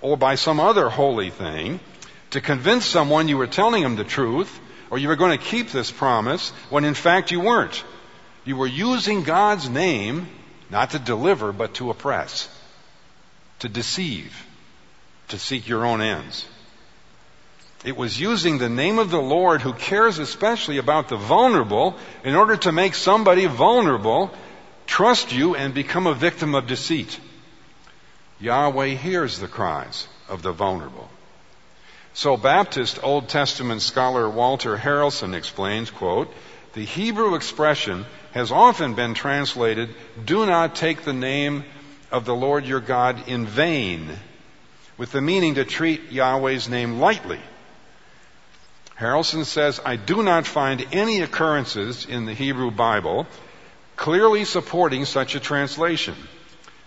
or 0.00 0.16
by 0.16 0.36
some 0.36 0.60
other 0.60 0.88
holy 0.88 1.30
thing, 1.30 1.80
to 2.30 2.40
convince 2.40 2.86
someone 2.86 3.26
you 3.26 3.36
were 3.36 3.48
telling 3.48 3.82
them 3.82 3.96
the 3.96 4.04
truth, 4.04 4.60
or 4.90 4.98
you 4.98 5.08
were 5.08 5.16
going 5.16 5.36
to 5.36 5.44
keep 5.44 5.70
this 5.70 5.90
promise, 5.90 6.50
when 6.68 6.84
in 6.84 6.94
fact 6.94 7.32
you 7.32 7.40
weren't. 7.40 7.82
You 8.44 8.54
were 8.54 8.68
using 8.68 9.24
God's 9.24 9.68
name 9.68 10.28
not 10.70 10.90
to 10.90 11.00
deliver, 11.00 11.52
but 11.52 11.74
to 11.74 11.90
oppress, 11.90 12.48
to 13.60 13.68
deceive, 13.68 14.46
to 15.28 15.38
seek 15.38 15.68
your 15.68 15.86
own 15.86 16.00
ends. 16.00 16.46
It 17.84 17.96
was 17.96 18.20
using 18.20 18.58
the 18.58 18.68
name 18.68 18.98
of 18.98 19.10
the 19.10 19.22
Lord 19.22 19.62
who 19.62 19.72
cares 19.72 20.18
especially 20.18 20.76
about 20.76 21.08
the 21.08 21.16
vulnerable 21.16 21.96
in 22.24 22.34
order 22.34 22.56
to 22.58 22.72
make 22.72 22.94
somebody 22.94 23.46
vulnerable 23.46 24.30
trust 24.86 25.32
you 25.32 25.54
and 25.54 25.72
become 25.72 26.06
a 26.06 26.14
victim 26.14 26.54
of 26.54 26.66
deceit. 26.66 27.18
Yahweh 28.38 28.88
hears 28.88 29.38
the 29.38 29.48
cries 29.48 30.08
of 30.28 30.42
the 30.42 30.52
vulnerable. 30.52 31.08
So 32.12 32.36
Baptist 32.36 32.98
Old 33.02 33.28
Testament 33.28 33.82
scholar 33.82 34.28
Walter 34.28 34.76
Harrelson 34.76 35.34
explains, 35.34 35.90
quote, 35.90 36.32
the 36.72 36.84
Hebrew 36.84 37.34
expression 37.34 38.04
has 38.32 38.52
often 38.52 38.94
been 38.94 39.14
translated, 39.14 39.94
do 40.24 40.44
not 40.44 40.74
take 40.74 41.02
the 41.02 41.12
name 41.12 41.64
of 42.10 42.24
the 42.24 42.34
Lord 42.34 42.66
your 42.66 42.80
God 42.80 43.28
in 43.28 43.46
vain, 43.46 44.10
with 44.96 45.12
the 45.12 45.20
meaning 45.20 45.54
to 45.54 45.64
treat 45.64 46.10
Yahweh's 46.12 46.68
name 46.68 47.00
lightly. 47.00 47.40
Harrelson 48.98 49.44
says, 49.44 49.80
I 49.84 49.96
do 49.96 50.22
not 50.22 50.46
find 50.46 50.86
any 50.92 51.22
occurrences 51.22 52.04
in 52.04 52.26
the 52.26 52.34
Hebrew 52.34 52.70
Bible 52.70 53.26
clearly 53.96 54.44
supporting 54.44 55.04
such 55.04 55.34
a 55.34 55.40
translation. 55.40 56.14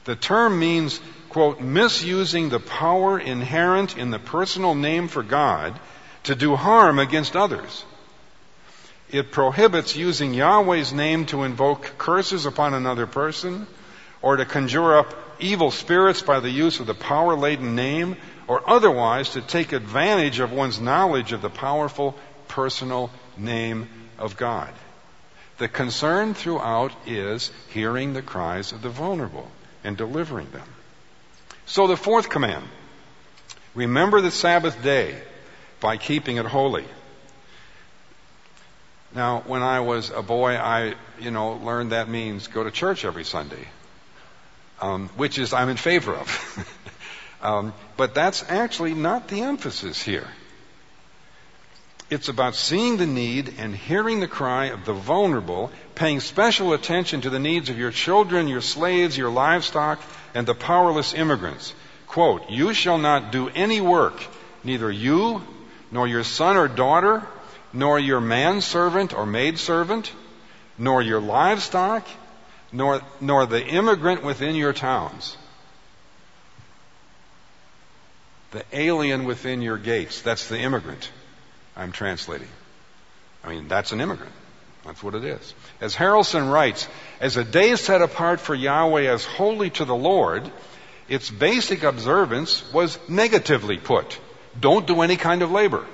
The 0.06 0.16
term 0.16 0.60
means, 0.60 1.00
quote, 1.30 1.62
misusing 1.62 2.50
the 2.50 2.60
power 2.60 3.20
inherent 3.20 3.98
in 3.98 4.12
the 4.12 4.20
personal 4.20 4.76
name 4.76 5.08
for 5.08 5.24
God 5.24 5.80
to 6.24 6.36
do 6.36 6.56
harm 6.56 7.00
against 7.00 7.36
others. 7.36 7.86
It 9.12 9.32
prohibits 9.32 9.96
using 9.96 10.34
Yahweh's 10.34 10.92
name 10.92 11.26
to 11.28 11.44
invoke 11.44 11.98
curses 11.98 12.46
upon 12.46 12.74
another 12.74 13.08
person 13.08 13.68
or 14.24 14.38
to 14.38 14.46
conjure 14.46 14.98
up 14.98 15.14
evil 15.40 15.70
spirits 15.70 16.24
by 16.24 16.40
the 16.40 16.50
use 16.50 16.80
of 16.80 16.88
the 16.88 16.96
power 16.96 17.36
laden 17.36 17.76
name 17.76 18.16
or 18.48 18.68
otherwise 18.68 19.30
to 19.30 19.42
take 19.42 19.74
advantage 19.74 20.40
of 20.40 20.52
one's 20.52 20.80
knowledge 20.80 21.34
of 21.34 21.44
the 21.44 21.50
powerful 21.50 22.16
personal 22.48 23.12
name 23.38 23.88
of 24.18 24.38
God. 24.38 24.74
The 25.58 25.68
concern 25.68 26.34
throughout 26.34 26.94
is 27.06 27.52
hearing 27.70 28.14
the 28.14 28.22
cries 28.22 28.72
of 28.72 28.82
the 28.82 28.90
vulnerable 28.90 29.52
and 29.84 29.96
delivering 29.96 30.50
them. 30.52 30.68
So 31.66 31.88
the 31.88 31.98
fourth 31.98 32.30
command, 32.30 32.66
remember 33.76 34.22
the 34.22 34.32
Sabbath 34.32 34.82
day 34.82 35.22
by 35.80 35.98
keeping 35.98 36.38
it 36.38 36.46
holy. 36.46 36.86
Now, 39.14 39.44
when 39.46 39.62
I 39.62 39.82
was 39.82 40.10
a 40.10 40.24
boy, 40.24 40.56
I, 40.56 40.96
you 41.20 41.30
know, 41.30 41.54
learned 41.54 41.92
that 41.92 42.10
means 42.10 42.48
go 42.48 42.64
to 42.64 42.72
church 42.72 43.06
every 43.06 43.24
Sunday, 43.24 43.68
um, 44.84 45.08
which 45.16 45.40
is 45.40 45.54
I'm 45.54 45.70
in 45.70 45.78
favor 45.78 46.14
of. 46.14 46.76
um, 47.42 47.74
but 47.96 48.14
that's 48.14 48.44
actually 48.50 48.94
not 48.94 49.30
the 49.30 49.42
emphasis 49.42 50.02
here. 50.02 50.28
It's 52.10 52.28
about 52.28 52.56
seeing 52.56 52.98
the 52.98 53.08
need 53.08 53.56
and 53.58 53.74
hearing 53.74 54.20
the 54.20 54.28
cry 54.28 54.66
of 54.66 54.84
the 54.84 54.94
vulnerable, 54.94 55.72
paying 55.96 56.20
special 56.20 56.74
attention 56.74 57.22
to 57.22 57.30
the 57.30 57.40
needs 57.40 57.70
of 57.70 57.80
your 57.80 57.92
children, 57.92 58.50
your 58.50 58.62
slaves, 58.62 59.18
your 59.18 59.30
livestock, 59.30 60.02
and 60.34 60.46
the 60.46 60.54
powerless 60.54 61.14
immigrants. 61.14 61.74
Quote, 62.08 62.50
You 62.50 62.74
shall 62.74 62.98
not 62.98 63.32
do 63.32 63.48
any 63.48 63.80
work, 63.80 64.22
neither 64.66 64.92
you, 64.92 65.42
nor 65.92 66.10
your 66.10 66.26
son 66.26 66.58
or 66.58 66.68
daughter, 66.68 67.26
nor 67.72 67.98
your 67.98 68.20
manservant 68.20 69.14
or 69.14 69.26
maidservant, 69.26 70.12
nor 70.78 71.02
your 71.02 71.22
livestock, 71.22 72.06
nor, 72.74 73.02
nor 73.22 73.46
the 73.46 73.66
immigrant 73.66 74.24
within 74.24 74.56
your 74.56 74.74
towns. 74.74 75.38
The 78.52 78.66
alien 78.74 79.24
within 79.26 79.62
your 79.62 79.78
gates. 79.78 80.22
That's 80.22 80.50
the 80.50 80.60
immigrant 80.60 81.10
I'm 81.76 81.92
translating. 81.92 82.50
I 83.44 83.50
mean, 83.50 83.68
that's 83.68 83.92
an 83.92 84.02
immigrant. 84.02 84.34
That's 84.86 85.02
what 85.02 85.16
it 85.16 85.24
is. 85.24 85.54
As 85.80 85.96
Harrelson 85.96 86.52
writes, 86.52 86.88
as 87.22 87.38
a 87.38 87.44
day 87.44 87.76
set 87.76 88.02
apart 88.02 88.42
for 88.42 88.54
Yahweh 88.54 89.04
as 89.04 89.24
holy 89.24 89.70
to 89.72 89.86
the 89.86 89.96
Lord, 89.96 90.50
its 91.08 91.30
basic 91.30 91.84
observance 91.84 92.64
was 92.74 93.00
negatively 93.08 93.78
put. 93.78 94.20
Don't 94.60 94.86
do 94.86 95.02
any 95.02 95.16
kind 95.16 95.42
of 95.42 95.52
labor. 95.52 95.86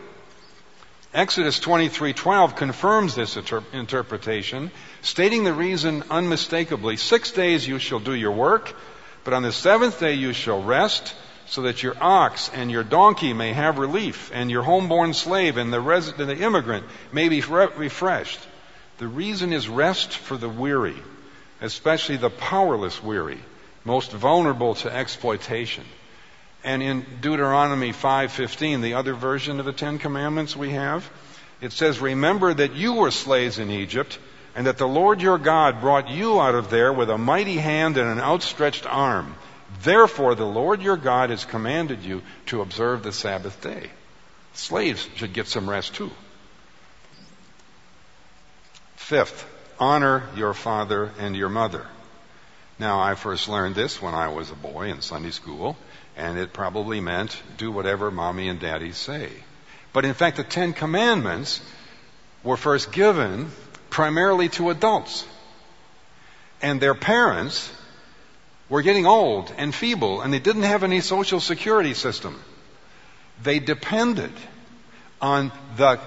Exodus 1.13 1.59
23:12 1.59 2.55
confirms 2.55 3.15
this 3.15 3.35
inter- 3.35 3.63
interpretation, 3.73 4.69
stating 5.01 5.43
the 5.43 5.53
reason 5.53 6.03
unmistakably, 6.11 6.97
6 6.97 7.31
days 7.31 7.67
you 7.67 7.79
shall 7.79 7.99
do 7.99 8.13
your 8.13 8.31
work, 8.31 8.75
but 9.23 9.33
on 9.33 9.41
the 9.41 9.51
7th 9.51 9.99
day 9.99 10.13
you 10.13 10.33
shall 10.33 10.61
rest, 10.61 11.15
so 11.47 11.63
that 11.63 11.81
your 11.81 11.95
ox 11.99 12.51
and 12.53 12.69
your 12.69 12.83
donkey 12.83 13.33
may 13.33 13.53
have 13.53 13.79
relief, 13.79 14.29
and 14.35 14.51
your 14.51 14.61
homeborn 14.61 15.15
slave 15.15 15.57
and 15.57 15.73
the 15.73 15.81
resident, 15.81 16.27
the 16.29 16.45
immigrant 16.45 16.85
may 17.11 17.27
be 17.27 17.41
re- 17.41 17.69
refreshed. 17.75 18.39
The 18.99 19.07
reason 19.07 19.51
is 19.51 19.67
rest 19.67 20.11
for 20.11 20.37
the 20.37 20.49
weary, 20.49 20.97
especially 21.59 22.17
the 22.17 22.29
powerless 22.29 23.01
weary, 23.01 23.39
most 23.83 24.11
vulnerable 24.11 24.75
to 24.75 24.95
exploitation. 24.95 25.85
And 26.63 26.83
in 26.83 27.05
Deuteronomy 27.21 27.93
5:15, 27.93 28.81
the 28.81 28.95
other 28.95 29.13
version 29.13 29.59
of 29.59 29.65
the 29.65 29.73
10 29.73 29.97
commandments 29.97 30.55
we 30.55 30.71
have, 30.71 31.09
it 31.61 31.71
says, 31.71 31.99
"Remember 31.99 32.53
that 32.53 32.73
you 32.73 32.93
were 32.93 33.11
slaves 33.11 33.59
in 33.59 33.71
Egypt, 33.71 34.19
and 34.55 34.67
that 34.67 34.77
the 34.77 34.87
Lord 34.87 35.21
your 35.21 35.37
God 35.37 35.79
brought 35.79 36.09
you 36.09 36.41
out 36.41 36.55
of 36.55 36.69
there 36.69 36.91
with 36.91 37.09
a 37.09 37.17
mighty 37.17 37.57
hand 37.57 37.97
and 37.97 38.09
an 38.09 38.19
outstretched 38.19 38.85
arm." 38.85 39.35
Therefore, 39.83 40.35
the 40.35 40.45
Lord 40.45 40.81
your 40.81 40.97
God 40.97 41.29
has 41.29 41.45
commanded 41.45 42.03
you 42.03 42.23
to 42.47 42.61
observe 42.61 43.03
the 43.03 43.13
Sabbath 43.13 43.61
day. 43.61 43.91
Slaves 44.53 45.07
should 45.15 45.31
get 45.31 45.47
some 45.47 45.69
rest 45.69 45.93
too. 45.93 46.11
Fifth, 48.95 49.45
honor 49.79 50.23
your 50.35 50.53
father 50.53 51.11
and 51.19 51.35
your 51.35 51.49
mother. 51.49 51.85
Now, 52.79 52.99
I 52.99 53.15
first 53.15 53.47
learned 53.47 53.75
this 53.75 54.01
when 54.01 54.13
I 54.13 54.29
was 54.29 54.49
a 54.49 54.55
boy 54.55 54.89
in 54.89 55.01
Sunday 55.01 55.31
school, 55.31 55.77
and 56.19 56.37
it 56.37 56.53
probably 56.53 56.99
meant 56.99 57.41
do 57.57 57.71
whatever 57.71 58.11
mommy 58.11 58.49
and 58.49 58.59
daddy 58.59 58.91
say. 58.91 59.29
But 59.93 60.05
in 60.05 60.13
fact, 60.13 60.37
the 60.37 60.43
Ten 60.43 60.73
Commandments 60.73 61.61
were 62.43 62.57
first 62.57 62.91
given 62.91 63.51
primarily 63.89 64.49
to 64.49 64.69
adults. 64.69 65.25
And 66.61 66.81
their 66.81 66.93
parents 66.93 67.71
were 68.67 68.81
getting 68.81 69.05
old 69.05 69.51
and 69.57 69.73
feeble, 69.73 70.21
and 70.21 70.31
they 70.31 70.39
didn't 70.39 70.63
have 70.63 70.83
any 70.83 71.01
social 71.01 71.39
security 71.39 71.93
system. 71.93 72.39
They 73.41 73.59
depended 73.59 74.31
on 75.21 75.51
the 75.77 75.99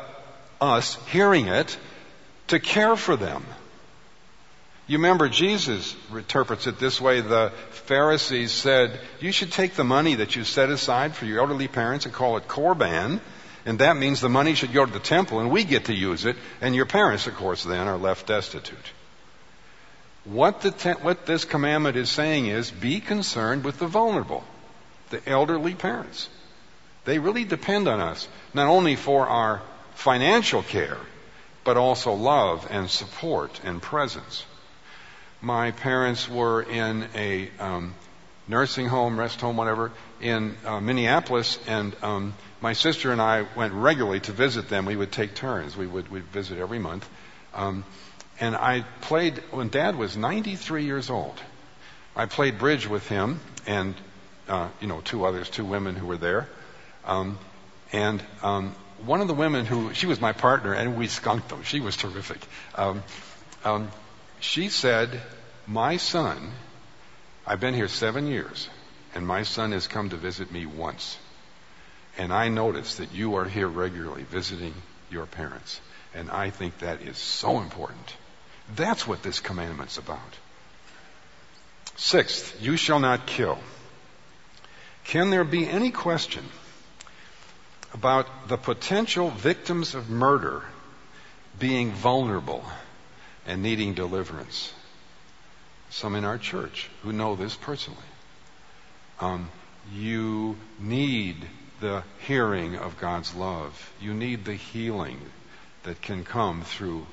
us 0.61 0.97
hearing 1.07 1.49
it 1.49 1.77
to 2.49 2.61
care 2.61 2.95
for 2.97 3.17
them. 3.17 3.45
You 4.93 4.99
remember 4.99 5.31
Jesus 5.31 5.97
interprets 6.15 6.67
it 6.67 6.79
this 6.79 7.01
way. 7.01 7.23
The 7.23 7.51
Pharisees 7.87 8.53
said, 8.53 9.01
you 9.21 9.33
should 9.33 9.51
take 9.51 9.73
the 9.73 9.85
money 9.85 10.17
that 10.17 10.37
you 10.37 10.45
set 10.45 10.69
aside 10.69 11.15
for 11.15 11.25
your 11.25 11.41
elderly 11.41 11.67
parents 11.67 12.05
and 12.05 12.13
call 12.13 12.37
it 12.37 12.47
korban. 12.47 13.21
And 13.65 13.79
that 13.79 13.97
means 13.97 14.21
the 14.21 14.29
money 14.29 14.55
should 14.55 14.75
go 14.75 14.85
to 14.85 14.93
the 14.93 14.99
temple 14.99 15.41
and 15.41 15.51
we 15.51 15.65
get 15.65 15.87
to 15.87 15.95
use 15.95 16.27
it. 16.27 16.37
And 16.61 16.75
your 16.75 16.85
parents, 16.85 17.27
of 17.27 17.35
course, 17.37 17.65
then 17.65 17.89
are 17.89 17.97
left 17.97 18.27
destitute. 18.27 18.93
What, 20.27 20.61
te- 20.61 21.01
what 21.01 21.25
this 21.25 21.47
commandment 21.47 21.97
is 21.97 22.11
saying 22.11 22.49
is 22.49 22.71
be 22.71 23.01
concerned 23.01 23.65
with 23.65 23.79
the 23.79 23.87
vulnerable, 23.87 24.45
the 25.09 25.27
elderly 25.27 25.75
parents. 25.75 26.29
They 27.07 27.19
really 27.19 27.45
depend 27.45 27.89
on 27.89 28.01
us, 28.01 28.29
not 28.53 28.69
only 28.69 28.97
for 28.97 29.27
our 29.27 29.63
financial 29.95 30.63
care, 30.63 30.99
but 31.65 31.79
also 31.79 32.13
love 32.13 32.67
and 32.71 32.91
support 32.91 33.59
and 33.65 33.81
presence. 33.81 34.45
My 35.43 35.73
parents 35.73 36.29
were 36.29 36.63
in 36.63 37.09
a 37.17 37.51
um, 37.59 37.97
nursing 38.47 38.87
home, 38.87 39.19
rest 39.19 39.41
home, 39.41 39.57
whatever, 39.57 39.91
in 40.21 40.57
uh, 40.65 40.81
Minneapolis, 40.81 41.59
and 41.67 41.97
um, 42.01 42.35
my 42.61 42.75
sister 42.75 43.11
and 43.11 43.21
I 43.21 43.45
went 43.57 43.73
regularly 43.73 44.21
to 44.21 44.33
visit 44.33 44.69
them. 44.69 44.87
We 44.87 44.95
would 44.95 45.11
take 45.11 45.35
turns. 45.35 45.77
We 45.77 45.89
would 45.89 46.09
we'd 46.13 46.23
visit 46.27 46.59
every 46.59 46.79
month. 46.79 47.09
Um, 47.55 47.85
and 48.39 48.55
I 48.55 48.85
played 49.01 49.39
when 49.51 49.69
Dad 49.69 49.97
was 49.97 50.17
93 50.17 50.85
years 50.85 51.11
old. 51.11 51.35
I 52.15 52.27
played 52.27 52.59
bridge 52.59 52.87
with 52.89 53.09
him 53.09 53.41
and 53.67 53.97
uh, 54.49 54.69
you 54.81 54.87
know 54.87 55.01
two 55.01 55.25
others, 55.25 55.51
two 55.51 55.65
women 55.65 55.97
who 55.97 56.07
were 56.07 56.17
there. 56.17 56.49
Um, 57.05 57.37
and 57.93 58.23
um, 58.43 58.77
one 59.05 59.21
of 59.21 59.27
the 59.27 59.35
women 59.35 59.67
who 59.67 59.93
she 59.93 60.07
was 60.07 60.21
my 60.21 60.33
partner, 60.33 60.73
and 60.73 60.97
we 60.97 61.09
skunked 61.09 61.49
them. 61.49 61.65
She 61.65 61.81
was 61.81 61.97
terrific. 61.97 62.39
Um, 62.77 63.03
um, 63.65 63.91
she 64.43 64.69
said, 64.69 65.23
"My 65.67 65.97
son, 65.97 66.53
I've 67.47 67.61
been 67.61 67.75
here 67.75 67.89
seven 67.89 68.27
years, 68.27 68.69
and 69.15 69.27
my 69.27 69.45
son 69.45 69.73
has 69.73 69.87
come 69.87 70.11
to 70.11 70.17
visit 70.17 70.51
me 70.51 70.67
once, 70.67 71.17
and 72.19 72.33
I 72.33 72.49
notice 72.49 72.97
that 72.97 73.13
you 73.13 73.37
are 73.37 73.45
here 73.45 73.69
regularly 73.69 74.25
visiting 74.25 74.75
your 75.11 75.27
parents, 75.27 75.81
and 76.13 76.31
I 76.31 76.51
think 76.51 76.79
that 76.79 77.03
is 77.03 77.19
so 77.19 77.61
important." 77.61 78.17
That's 78.75 79.07
what 79.07 79.23
this 79.23 79.39
commandment's 79.41 79.99
about. 79.99 80.35
Sixth, 81.97 82.61
you 82.61 82.77
shall 82.77 82.99
not 82.99 83.27
kill. 83.27 83.59
Can 85.05 85.31
there 85.31 85.45
be 85.45 85.69
any 85.69 85.91
question 85.91 86.49
about 87.95 88.49
the 88.49 88.57
potential 88.57 89.31
victims 89.31 89.95
of 89.95 90.11
murder 90.11 90.63
being 91.59 91.93
vulnerable 91.93 92.65
and 93.47 93.63
needing 93.63 93.95
deliverance? 93.95 94.73
Some 95.91 96.15
in 96.15 96.25
our 96.25 96.39
church 96.39 96.91
who 97.03 97.13
know 97.13 97.37
this 97.37 97.55
personally. 97.55 97.99
Um, 99.21 99.51
you 99.93 100.57
need 100.79 101.37
the 101.81 102.05
hearing 102.27 102.77
of 102.77 102.99
God's 102.99 103.35
love. 103.35 103.93
You 104.01 104.15
need 104.15 104.45
the 104.45 104.55
healing 104.55 105.21
that 105.83 106.01
can 106.01 106.25
come 106.25 106.63
through 106.63 107.07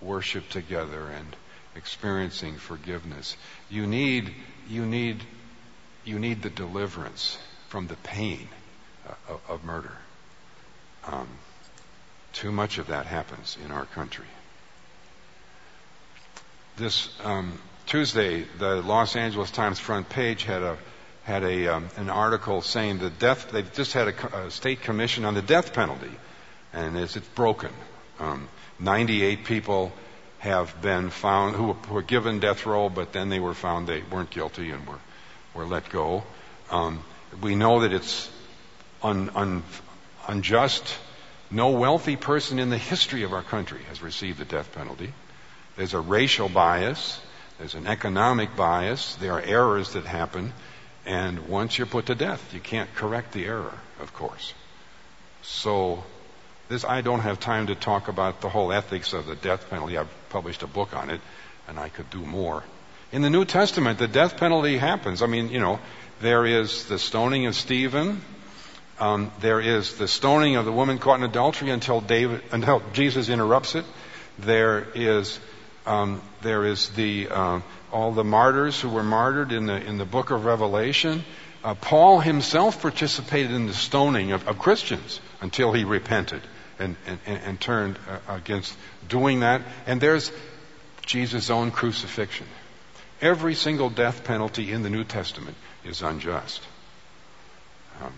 worship 0.00 0.48
together 0.50 1.08
and 1.08 1.36
experiencing 1.74 2.56
forgiveness. 2.56 3.36
You 3.70 3.86
need, 3.86 4.32
you 4.68 4.84
need, 4.84 5.22
you 6.04 6.18
need 6.18 6.42
the 6.42 6.50
deliverance 6.50 7.38
from 7.68 7.86
the 7.86 7.96
pain 7.96 8.48
of, 9.28 9.40
of 9.48 9.64
murder. 9.64 9.92
Um, 11.06 11.28
too 12.32 12.52
much 12.52 12.78
of 12.78 12.88
that 12.88 13.06
happens 13.06 13.56
in 13.64 13.70
our 13.70 13.86
country. 13.86 14.26
This 16.76 17.08
um, 17.22 17.60
Tuesday, 17.86 18.44
the 18.58 18.82
Los 18.82 19.14
Angeles 19.14 19.52
Times 19.52 19.78
front 19.78 20.08
page 20.08 20.42
had 20.42 20.62
a 20.62 20.76
had 21.22 21.44
a 21.44 21.68
um, 21.68 21.88
an 21.96 22.10
article 22.10 22.62
saying 22.62 22.98
the 22.98 23.10
death. 23.10 23.52
They've 23.52 23.72
just 23.72 23.92
had 23.92 24.08
a, 24.08 24.46
a, 24.46 24.50
state 24.50 24.82
commission 24.82 25.24
on 25.24 25.34
the 25.34 25.42
death 25.42 25.72
penalty, 25.72 26.10
and 26.72 26.96
it's, 26.96 27.14
it's 27.14 27.28
broken. 27.28 27.70
Um, 28.18 28.48
98 28.80 29.44
people 29.44 29.92
have 30.40 30.82
been 30.82 31.10
found 31.10 31.54
who 31.54 31.76
were 31.90 32.02
given 32.02 32.40
death 32.40 32.66
row, 32.66 32.88
but 32.88 33.12
then 33.12 33.28
they 33.28 33.38
were 33.38 33.54
found 33.54 33.86
they 33.86 34.02
weren't 34.02 34.30
guilty 34.30 34.70
and 34.70 34.84
were 34.86 34.98
were 35.54 35.66
let 35.66 35.88
go. 35.90 36.24
Um, 36.70 37.04
we 37.40 37.54
know 37.54 37.82
that 37.82 37.92
it's 37.92 38.28
un, 39.00 39.30
un, 39.36 39.62
unjust. 40.26 40.98
No 41.52 41.70
wealthy 41.70 42.16
person 42.16 42.58
in 42.58 42.70
the 42.70 42.78
history 42.78 43.22
of 43.22 43.32
our 43.32 43.44
country 43.44 43.82
has 43.84 44.02
received 44.02 44.38
the 44.38 44.44
death 44.44 44.72
penalty. 44.72 45.12
There's 45.76 45.94
a 45.94 46.00
racial 46.00 46.48
bias. 46.48 47.20
There's 47.58 47.74
an 47.74 47.86
economic 47.86 48.56
bias. 48.56 49.16
There 49.16 49.32
are 49.32 49.40
errors 49.40 49.92
that 49.92 50.04
happen. 50.04 50.52
And 51.06 51.48
once 51.48 51.76
you're 51.76 51.86
put 51.86 52.06
to 52.06 52.14
death, 52.14 52.54
you 52.54 52.60
can't 52.60 52.92
correct 52.94 53.32
the 53.32 53.44
error, 53.44 53.78
of 54.00 54.14
course. 54.14 54.54
So, 55.42 56.02
this, 56.68 56.84
I 56.84 57.02
don't 57.02 57.20
have 57.20 57.40
time 57.40 57.66
to 57.66 57.74
talk 57.74 58.08
about 58.08 58.40
the 58.40 58.48
whole 58.48 58.72
ethics 58.72 59.12
of 59.12 59.26
the 59.26 59.36
death 59.36 59.68
penalty. 59.68 59.98
I've 59.98 60.08
published 60.30 60.62
a 60.62 60.66
book 60.66 60.96
on 60.96 61.10
it, 61.10 61.20
and 61.68 61.78
I 61.78 61.90
could 61.90 62.08
do 62.08 62.20
more. 62.20 62.62
In 63.12 63.22
the 63.22 63.30
New 63.30 63.44
Testament, 63.44 63.98
the 63.98 64.08
death 64.08 64.38
penalty 64.38 64.78
happens. 64.78 65.20
I 65.20 65.26
mean, 65.26 65.50
you 65.50 65.60
know, 65.60 65.78
there 66.20 66.46
is 66.46 66.86
the 66.86 66.98
stoning 66.98 67.46
of 67.46 67.54
Stephen. 67.54 68.22
Um, 68.98 69.30
there 69.40 69.60
is 69.60 69.96
the 69.98 70.08
stoning 70.08 70.56
of 70.56 70.64
the 70.64 70.72
woman 70.72 70.98
caught 70.98 71.18
in 71.18 71.24
adultery 71.24 71.70
until 71.70 72.00
David, 72.00 72.42
until 72.50 72.82
Jesus 72.92 73.28
interrupts 73.28 73.74
it. 73.74 73.84
There 74.38 74.86
is, 74.94 75.38
um, 75.86 76.22
there 76.42 76.64
is 76.64 76.90
the 76.90 77.28
uh, 77.28 77.60
all 77.92 78.12
the 78.12 78.24
martyrs 78.24 78.80
who 78.80 78.88
were 78.88 79.02
martyred 79.02 79.52
in 79.52 79.66
the 79.66 79.76
in 79.76 79.98
the 79.98 80.04
book 80.04 80.30
of 80.30 80.44
Revelation. 80.44 81.24
Uh, 81.62 81.74
Paul 81.74 82.20
himself 82.20 82.82
participated 82.82 83.50
in 83.50 83.66
the 83.66 83.74
stoning 83.74 84.32
of, 84.32 84.46
of 84.46 84.58
Christians 84.58 85.20
until 85.40 85.72
he 85.72 85.84
repented 85.84 86.42
and, 86.78 86.96
and, 87.06 87.18
and 87.26 87.60
turned 87.60 87.98
uh, 88.06 88.34
against 88.34 88.76
doing 89.08 89.40
that. 89.40 89.62
And 89.86 89.98
there's 89.98 90.30
Jesus' 91.06 91.48
own 91.48 91.70
crucifixion. 91.70 92.46
Every 93.22 93.54
single 93.54 93.88
death 93.88 94.24
penalty 94.24 94.72
in 94.72 94.82
the 94.82 94.90
New 94.90 95.04
Testament 95.04 95.56
is 95.84 96.02
unjust. 96.02 96.60
Um, 98.02 98.12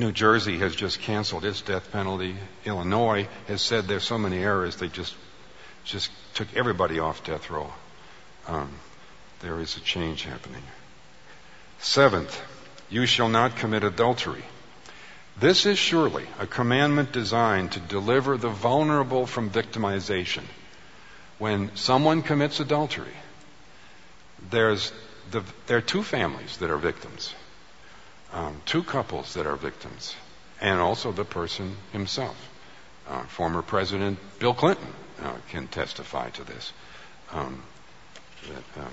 New 0.00 0.12
Jersey 0.12 0.56
has 0.60 0.74
just 0.74 0.98
canceled 1.00 1.44
its 1.44 1.60
death 1.60 1.92
penalty. 1.92 2.34
Illinois 2.64 3.28
has 3.48 3.60
said 3.60 3.84
there's 3.84 4.02
so 4.02 4.16
many 4.16 4.38
errors 4.38 4.76
they 4.76 4.88
just 4.88 5.14
just 5.84 6.10
took 6.32 6.48
everybody 6.56 6.98
off 6.98 7.22
death 7.22 7.50
row. 7.50 7.70
Um, 8.48 8.70
there 9.40 9.60
is 9.60 9.76
a 9.76 9.80
change 9.80 10.22
happening. 10.22 10.62
Seventh, 11.80 12.40
you 12.88 13.04
shall 13.04 13.28
not 13.28 13.56
commit 13.56 13.84
adultery. 13.84 14.44
This 15.38 15.66
is 15.66 15.78
surely 15.78 16.26
a 16.38 16.46
commandment 16.46 17.12
designed 17.12 17.72
to 17.72 17.80
deliver 17.80 18.38
the 18.38 18.48
vulnerable 18.48 19.26
from 19.26 19.50
victimization. 19.50 20.44
When 21.38 21.76
someone 21.76 22.22
commits 22.22 22.58
adultery, 22.58 23.16
there's 24.50 24.92
the, 25.30 25.42
there 25.66 25.76
are 25.76 25.82
two 25.82 26.02
families 26.02 26.56
that 26.58 26.70
are 26.70 26.78
victims, 26.78 27.34
um, 28.32 28.60
two 28.66 28.82
couples 28.82 29.34
that 29.34 29.46
are 29.46 29.56
victims, 29.56 30.14
and 30.60 30.80
also 30.80 31.12
the 31.12 31.24
person 31.24 31.76
himself. 31.92 32.36
Uh, 33.08 33.24
former 33.24 33.62
President 33.62 34.18
Bill 34.38 34.54
Clinton 34.54 34.86
uh, 35.22 35.34
can 35.48 35.66
testify 35.66 36.30
to 36.30 36.44
this. 36.44 36.72
Um, 37.32 37.62
that, 38.48 38.82
um, 38.82 38.92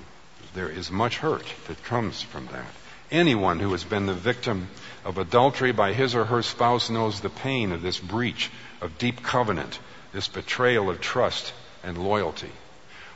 there 0.53 0.69
is 0.69 0.91
much 0.91 1.17
hurt 1.17 1.45
that 1.67 1.83
comes 1.83 2.21
from 2.21 2.47
that. 2.47 2.65
Anyone 3.11 3.59
who 3.59 3.71
has 3.71 3.83
been 3.83 4.05
the 4.05 4.13
victim 4.13 4.67
of 5.05 5.17
adultery 5.17 5.71
by 5.71 5.93
his 5.93 6.15
or 6.15 6.25
her 6.25 6.41
spouse 6.41 6.89
knows 6.89 7.21
the 7.21 7.29
pain 7.29 7.71
of 7.71 7.81
this 7.81 7.99
breach 7.99 8.49
of 8.81 8.97
deep 8.97 9.23
covenant, 9.23 9.79
this 10.11 10.27
betrayal 10.27 10.89
of 10.89 10.99
trust 10.99 11.53
and 11.83 11.97
loyalty. 11.97 12.51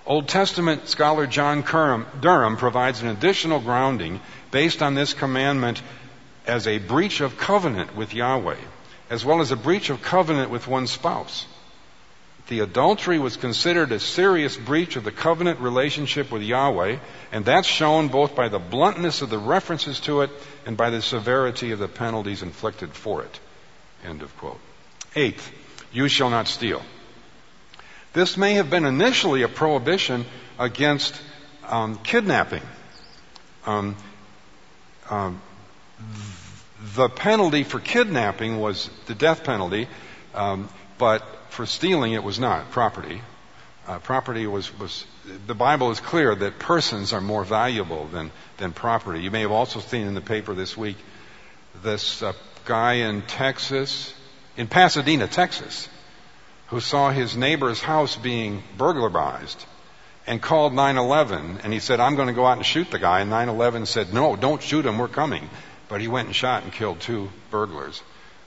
Old 0.05 0.27
Testament 0.27 0.88
scholar 0.88 1.27
John 1.27 1.62
Durham 1.62 2.57
provides 2.57 3.01
an 3.01 3.10
additional 3.10 3.60
grounding 3.60 4.19
based 4.49 4.81
on 4.81 4.95
this 4.95 5.13
commandment 5.13 5.81
as 6.45 6.67
a 6.67 6.80
breach 6.80 7.21
of 7.21 7.38
covenant 7.38 7.95
with 7.95 8.13
Yahweh, 8.13 8.58
as 9.10 9.23
well 9.23 9.41
as 9.41 9.51
a 9.51 9.56
breach 9.56 9.89
of 9.89 10.01
covenant 10.01 10.49
with 10.49 10.67
one's 10.67 10.91
spouse. 10.91 11.45
The 12.47 12.60
adultery 12.60 13.19
was 13.19 13.38
considered 13.38 13.91
a 13.91 13.99
serious 13.99 14.58
breach 14.58 14.95
of 14.95 15.04
the 15.04 15.12
covenant 15.12 15.60
relationship 15.60 16.32
with 16.32 16.41
Yahweh, 16.41 16.97
and 17.32 17.45
that's 17.45 17.67
shown 17.67 18.10
both 18.10 18.36
by 18.36 18.49
the 18.49 18.60
bluntness 18.60 19.21
of 19.21 19.30
the 19.30 19.38
references 19.38 19.99
to 20.01 20.21
it 20.21 20.32
and 20.65 20.75
by 20.75 20.89
the 20.89 21.01
severity 21.01 21.71
of 21.71 21.80
the 21.80 21.88
penalties 21.88 22.43
inflicted 22.43 22.91
for 22.91 23.21
it. 23.21 23.39
End 24.04 24.21
of 24.21 24.36
quote. 24.38 24.60
Eighth, 25.15 25.51
you 25.93 26.08
shall 26.08 26.30
not 26.30 26.47
steal. 26.47 26.82
This 28.13 28.36
may 28.36 28.56
have 28.56 28.69
been 28.69 28.86
initially 28.86 29.43
a 29.43 29.47
prohibition 29.47 30.25
against 30.60 31.21
um, 31.65 31.97
kidnapping. 31.99 32.63
Um, 33.65 33.95
um, 35.10 35.41
the 36.96 37.10
penalty 37.10 37.63
for 37.63 37.80
kidnapping 37.80 38.60
was 38.60 38.89
the 39.06 39.15
death 39.15 39.44
penalty, 39.44 39.88
um, 40.34 40.70
but 40.98 41.24
for 41.50 41.65
stealing 41.65 42.13
it 42.13 42.24
was 42.24 42.39
not 42.39 42.72
property. 42.72 43.22
Uh, 43.88 44.00
property 44.00 44.48
was, 44.48 44.78
was 44.80 45.06
the 45.48 45.56
Bible 45.56 45.91
is 45.91 46.00
clear 46.00 46.34
that 46.34 46.60
persons 46.60 47.13
are 47.13 47.22
more 47.22 47.44
valuable 47.44 48.08
than 48.08 48.32
than 48.58 48.72
property. 48.72 49.22
You 49.22 49.32
may 49.32 49.41
have 49.41 49.52
also 49.52 49.80
seen 49.80 50.08
in 50.08 50.13
the 50.13 50.22
paper 50.22 50.54
this 50.54 50.78
week 50.78 50.98
this 51.84 52.22
uh, 52.22 52.34
guy 52.65 52.94
in 52.94 53.24
Texas, 53.24 54.13
in 54.56 54.67
Pasadena, 54.67 55.28
Texas, 55.28 55.89
who 56.67 56.80
saw 56.80 57.12
his 57.12 57.36
neighbor's 57.36 57.82
house 57.82 58.15
being 58.15 58.63
burglarized 58.78 59.65
and 60.28 60.41
called 60.41 60.74
911 60.74 61.62
and 61.63 61.74
he 61.74 61.80
said, 61.80 62.00
I'm 62.00 62.15
going 62.15 62.28
to 62.28 62.34
go 62.34 62.46
out 62.46 62.58
and 62.58 62.65
shoot 62.65 62.89
the 62.91 63.00
guy. 63.00 63.22
And 63.22 63.30
911 63.30 63.88
said, 63.88 64.13
No, 64.13 64.36
don't 64.36 64.62
shoot 64.62 64.86
him, 64.86 64.98
we're 64.98 65.08
coming. 65.08 65.50
But 65.91 65.99
he 65.99 66.08
went 66.08 66.27
and 66.27 66.36
shot 66.36 66.63
and 66.63 66.71
killed 66.71 67.01
two 67.01 67.30
burglars. 67.49 68.01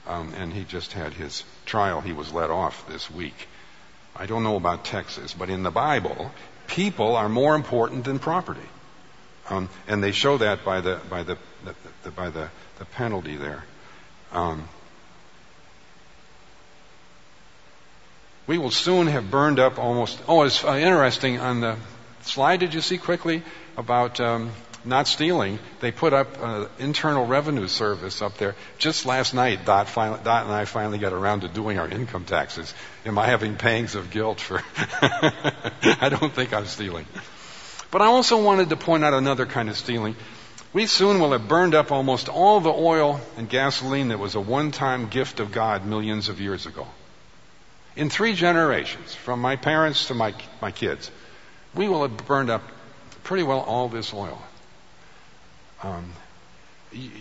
Um, 0.07 0.33
and 0.35 0.51
he 0.51 0.63
just 0.63 0.93
had 0.93 1.13
his 1.13 1.43
trial. 1.65 2.01
He 2.01 2.11
was 2.11 2.33
let 2.33 2.49
off 2.49 2.87
this 2.89 3.09
week. 3.09 3.47
I 4.15 4.25
don't 4.25 4.43
know 4.43 4.55
about 4.55 4.83
Texas, 4.83 5.33
but 5.33 5.51
in 5.51 5.61
the 5.61 5.69
Bible, 5.69 6.31
people 6.65 7.15
are 7.15 7.29
more 7.29 7.53
important 7.53 8.03
than 8.03 8.17
property. 8.17 8.67
Um, 9.47 9.69
and 9.87 10.03
they 10.03 10.11
show 10.11 10.39
that 10.39 10.65
by 10.65 10.81
the, 10.81 10.99
by 11.07 11.21
the, 11.21 11.37
the, 11.63 11.75
the 12.01 12.11
by 12.11 12.31
the, 12.31 12.49
the 12.79 12.85
penalty 12.85 13.35
there. 13.35 13.63
Um, 14.31 14.67
we 18.47 18.57
will 18.57 18.71
soon 18.71 19.05
have 19.05 19.29
burned 19.29 19.59
up 19.59 19.77
almost. 19.77 20.19
Oh, 20.27 20.43
it's 20.43 20.63
uh, 20.63 20.75
interesting 20.75 21.39
on 21.39 21.61
the 21.61 21.75
slide. 22.23 22.59
Did 22.59 22.73
you 22.73 22.81
see 22.81 22.97
quickly 22.97 23.43
about 23.77 24.19
um, 24.19 24.51
not 24.85 25.07
stealing? 25.07 25.59
They 25.79 25.91
put 25.91 26.13
up 26.13 26.37
uh, 26.39 26.67
Internal 26.79 27.25
Revenue 27.25 27.67
Service 27.67 28.21
up 28.21 28.37
there 28.37 28.55
just 28.77 29.05
last 29.05 29.33
night. 29.33 29.65
Dot, 29.65 29.87
finally, 29.89 30.19
Dot 30.23 30.45
and 30.45 30.53
I 30.53 30.65
finally 30.65 30.97
got 30.97 31.13
around 31.13 31.41
to 31.41 31.47
doing 31.47 31.79
our 31.79 31.87
income 31.87 32.25
taxes. 32.25 32.73
Am 33.05 33.17
I 33.17 33.27
having 33.27 33.55
pangs 33.55 33.95
of 33.95 34.11
guilt 34.11 34.39
for? 34.39 34.61
I 34.77 36.09
don't 36.09 36.33
think 36.33 36.53
I'm 36.53 36.65
stealing. 36.65 37.05
But 37.91 38.01
I 38.01 38.05
also 38.05 38.41
wanted 38.41 38.69
to 38.69 38.75
point 38.75 39.03
out 39.03 39.13
another 39.13 39.45
kind 39.45 39.69
of 39.69 39.77
stealing. 39.77 40.15
We 40.73 40.85
soon 40.87 41.19
will 41.19 41.31
have 41.31 41.47
burned 41.47 41.75
up 41.75 41.91
almost 41.91 42.27
all 42.27 42.59
the 42.59 42.73
oil 42.73 43.21
and 43.37 43.49
gasoline 43.49 44.09
that 44.09 44.19
was 44.19 44.35
a 44.35 44.41
one-time 44.41 45.07
gift 45.07 45.39
of 45.39 45.51
God 45.51 45.85
millions 45.85 46.27
of 46.27 46.41
years 46.41 46.65
ago 46.65 46.85
in 47.95 48.09
three 48.09 48.33
generations, 48.33 49.15
from 49.15 49.39
my 49.39 49.55
parents 49.55 50.07
to 50.07 50.13
my, 50.13 50.33
my 50.61 50.71
kids, 50.71 51.09
we 51.73 51.87
will 51.87 52.01
have 52.01 52.17
burned 52.25 52.49
up 52.49 52.61
pretty 53.23 53.43
well 53.43 53.61
all 53.61 53.87
this 53.87 54.13
oil. 54.13 54.41
Um, 55.83 56.13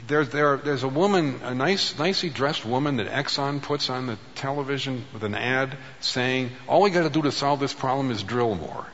there, 0.07 0.25
there, 0.25 0.57
there's 0.57 0.83
a 0.83 0.89
woman, 0.89 1.41
a 1.43 1.55
nice, 1.55 1.99
nicely 1.99 2.31
dressed 2.31 2.65
woman 2.65 2.97
that 2.97 3.09
Exxon 3.09 3.61
puts 3.61 3.91
on 3.91 4.07
the 4.07 4.19
television 4.37 5.05
with 5.13 5.25
an 5.25 5.35
ad 5.35 5.77
saying, 6.01 6.51
all 6.69 6.83
we 6.83 6.91
gotta 6.91 7.11
do 7.11 7.23
to 7.23 7.33
solve 7.33 7.61
this 7.61 7.73
problem 7.73 8.11
is 8.11 8.23
drill 8.23 8.55
more. 8.55 8.87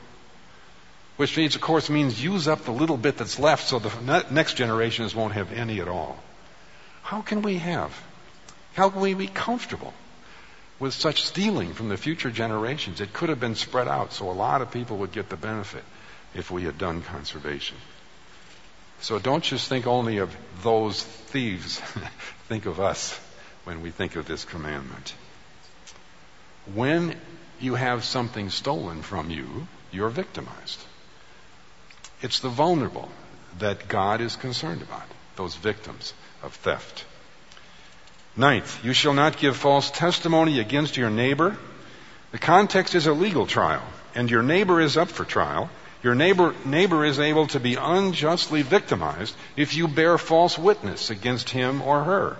Which 1.17 1.37
means, 1.37 1.55
of 1.55 1.61
course, 1.61 1.89
means 1.89 2.23
use 2.23 2.47
up 2.47 2.65
the 2.65 2.71
little 2.71 2.97
bit 2.97 3.17
that's 3.17 3.37
left 3.37 3.67
so 3.67 3.77
the 3.77 4.25
next 4.31 4.55
generations 4.55 5.13
won't 5.13 5.33
have 5.33 5.51
any 5.51 5.79
at 5.79 5.87
all. 5.87 6.17
How 7.03 7.21
can 7.21 7.43
we 7.43 7.59
have? 7.59 7.93
How 8.73 8.89
can 8.89 9.01
we 9.01 9.13
be 9.13 9.27
comfortable 9.27 9.93
with 10.81 10.95
such 10.95 11.21
stealing 11.21 11.73
from 11.73 11.89
the 11.89 11.95
future 11.95 12.31
generations. 12.31 12.99
It 12.99 13.13
could 13.13 13.29
have 13.29 13.39
been 13.39 13.55
spread 13.55 13.87
out 13.87 14.13
so 14.13 14.31
a 14.31 14.33
lot 14.33 14.63
of 14.63 14.71
people 14.71 14.97
would 14.97 15.11
get 15.11 15.29
the 15.29 15.37
benefit 15.37 15.83
if 16.33 16.49
we 16.49 16.63
had 16.63 16.79
done 16.79 17.03
conservation. 17.03 17.77
So 19.01 19.17
don't 19.17 19.43
just 19.43 19.67
think 19.67 19.87
only 19.87 20.17
of 20.17 20.35
those 20.61 21.03
thieves. 21.03 21.79
think 22.47 22.67
of 22.67 22.79
us 22.79 23.19
when 23.63 23.81
we 23.81 23.89
think 23.89 24.15
of 24.15 24.27
this 24.27 24.45
commandment. 24.45 25.13
When 26.73 27.15
you 27.59 27.75
have 27.75 28.03
something 28.03 28.49
stolen 28.49 29.01
from 29.01 29.31
you, 29.31 29.67
you're 29.91 30.09
victimized. 30.09 30.79
It's 32.21 32.39
the 32.39 32.49
vulnerable 32.49 33.09
that 33.57 33.87
God 33.87 34.21
is 34.21 34.35
concerned 34.35 34.83
about, 34.83 35.07
those 35.35 35.55
victims 35.55 36.13
of 36.43 36.53
theft. 36.53 37.05
Ninth, 38.37 38.85
you 38.85 38.93
shall 38.93 39.13
not 39.13 39.37
give 39.37 39.57
false 39.57 39.89
testimony 39.89 40.59
against 40.59 40.95
your 40.95 41.09
neighbor. 41.09 41.57
The 42.31 42.37
context 42.37 42.95
is 42.95 43.07
a 43.07 43.13
legal 43.13 43.47
trial, 43.47 43.83
and 44.15 44.29
your 44.29 44.43
neighbor 44.43 44.79
is 44.79 44.95
up 44.95 45.09
for 45.09 45.25
trial. 45.25 45.69
Your 46.03 46.15
neighbor, 46.15 46.55
neighbor 46.65 47.05
is 47.05 47.19
able 47.19 47.47
to 47.47 47.59
be 47.59 47.75
unjustly 47.75 48.63
victimized 48.63 49.35
if 49.55 49.75
you 49.75 49.87
bear 49.87 50.17
false 50.17 50.57
witness 50.57 51.11
against 51.11 51.49
him 51.49 51.81
or 51.81 52.03
her. 52.03 52.37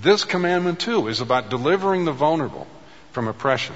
This 0.00 0.24
commandment 0.24 0.78
too 0.78 1.08
is 1.08 1.20
about 1.20 1.50
delivering 1.50 2.04
the 2.04 2.12
vulnerable 2.12 2.66
from 3.10 3.26
oppression. 3.26 3.74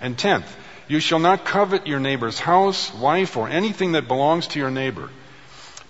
And 0.00 0.18
tenth, 0.18 0.54
you 0.86 1.00
shall 1.00 1.18
not 1.18 1.44
covet 1.44 1.86
your 1.86 2.00
neighbor's 2.00 2.38
house, 2.38 2.92
wife, 2.94 3.36
or 3.36 3.48
anything 3.48 3.92
that 3.92 4.08
belongs 4.08 4.48
to 4.48 4.58
your 4.58 4.70
neighbor. 4.70 5.08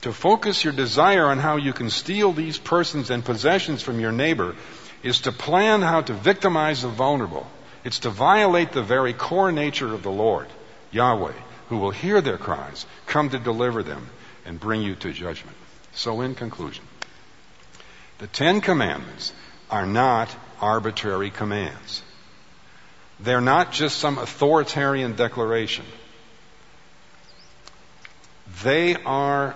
To 0.02 0.12
focus 0.12 0.62
your 0.62 0.72
desire 0.72 1.26
on 1.26 1.38
how 1.38 1.56
you 1.56 1.72
can 1.72 1.90
steal 1.90 2.32
these 2.32 2.58
persons 2.58 3.10
and 3.10 3.24
possessions 3.24 3.82
from 3.82 3.98
your 3.98 4.12
neighbor 4.12 4.54
is 5.02 5.20
to 5.22 5.32
plan 5.32 5.82
how 5.82 6.02
to 6.02 6.12
victimize 6.12 6.82
the 6.82 6.88
vulnerable. 6.88 7.46
It's 7.84 8.00
to 8.00 8.10
violate 8.10 8.72
the 8.72 8.82
very 8.82 9.12
core 9.12 9.50
nature 9.50 9.92
of 9.92 10.02
the 10.02 10.10
Lord, 10.10 10.46
Yahweh, 10.92 11.32
who 11.68 11.78
will 11.78 11.90
hear 11.90 12.20
their 12.20 12.38
cries, 12.38 12.86
come 13.06 13.30
to 13.30 13.38
deliver 13.38 13.82
them, 13.82 14.08
and 14.44 14.58
bring 14.58 14.82
you 14.82 14.94
to 14.96 15.12
judgment. 15.12 15.56
So 15.92 16.20
in 16.20 16.34
conclusion, 16.34 16.84
the 18.18 18.26
Ten 18.26 18.60
Commandments 18.60 19.32
are 19.70 19.86
not 19.86 20.34
arbitrary 20.60 21.30
commands. 21.30 22.02
They're 23.20 23.40
not 23.40 23.72
just 23.72 23.98
some 23.98 24.18
authoritarian 24.18 25.14
declaration. 25.14 25.84
They 28.62 28.96
are, 28.96 29.54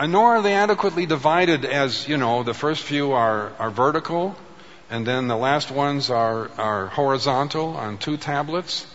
nor 0.00 0.36
are 0.36 0.42
they 0.42 0.54
adequately 0.54 1.06
divided 1.06 1.64
as, 1.64 2.06
you 2.06 2.16
know, 2.16 2.42
the 2.42 2.54
first 2.54 2.82
few 2.82 3.12
are, 3.12 3.52
are 3.58 3.70
vertical, 3.70 4.36
and 4.88 5.06
then 5.06 5.28
the 5.28 5.36
last 5.36 5.70
ones 5.70 6.10
are, 6.10 6.50
are 6.58 6.86
horizontal 6.86 7.76
on 7.76 7.98
two 7.98 8.16
tablets. 8.16 8.86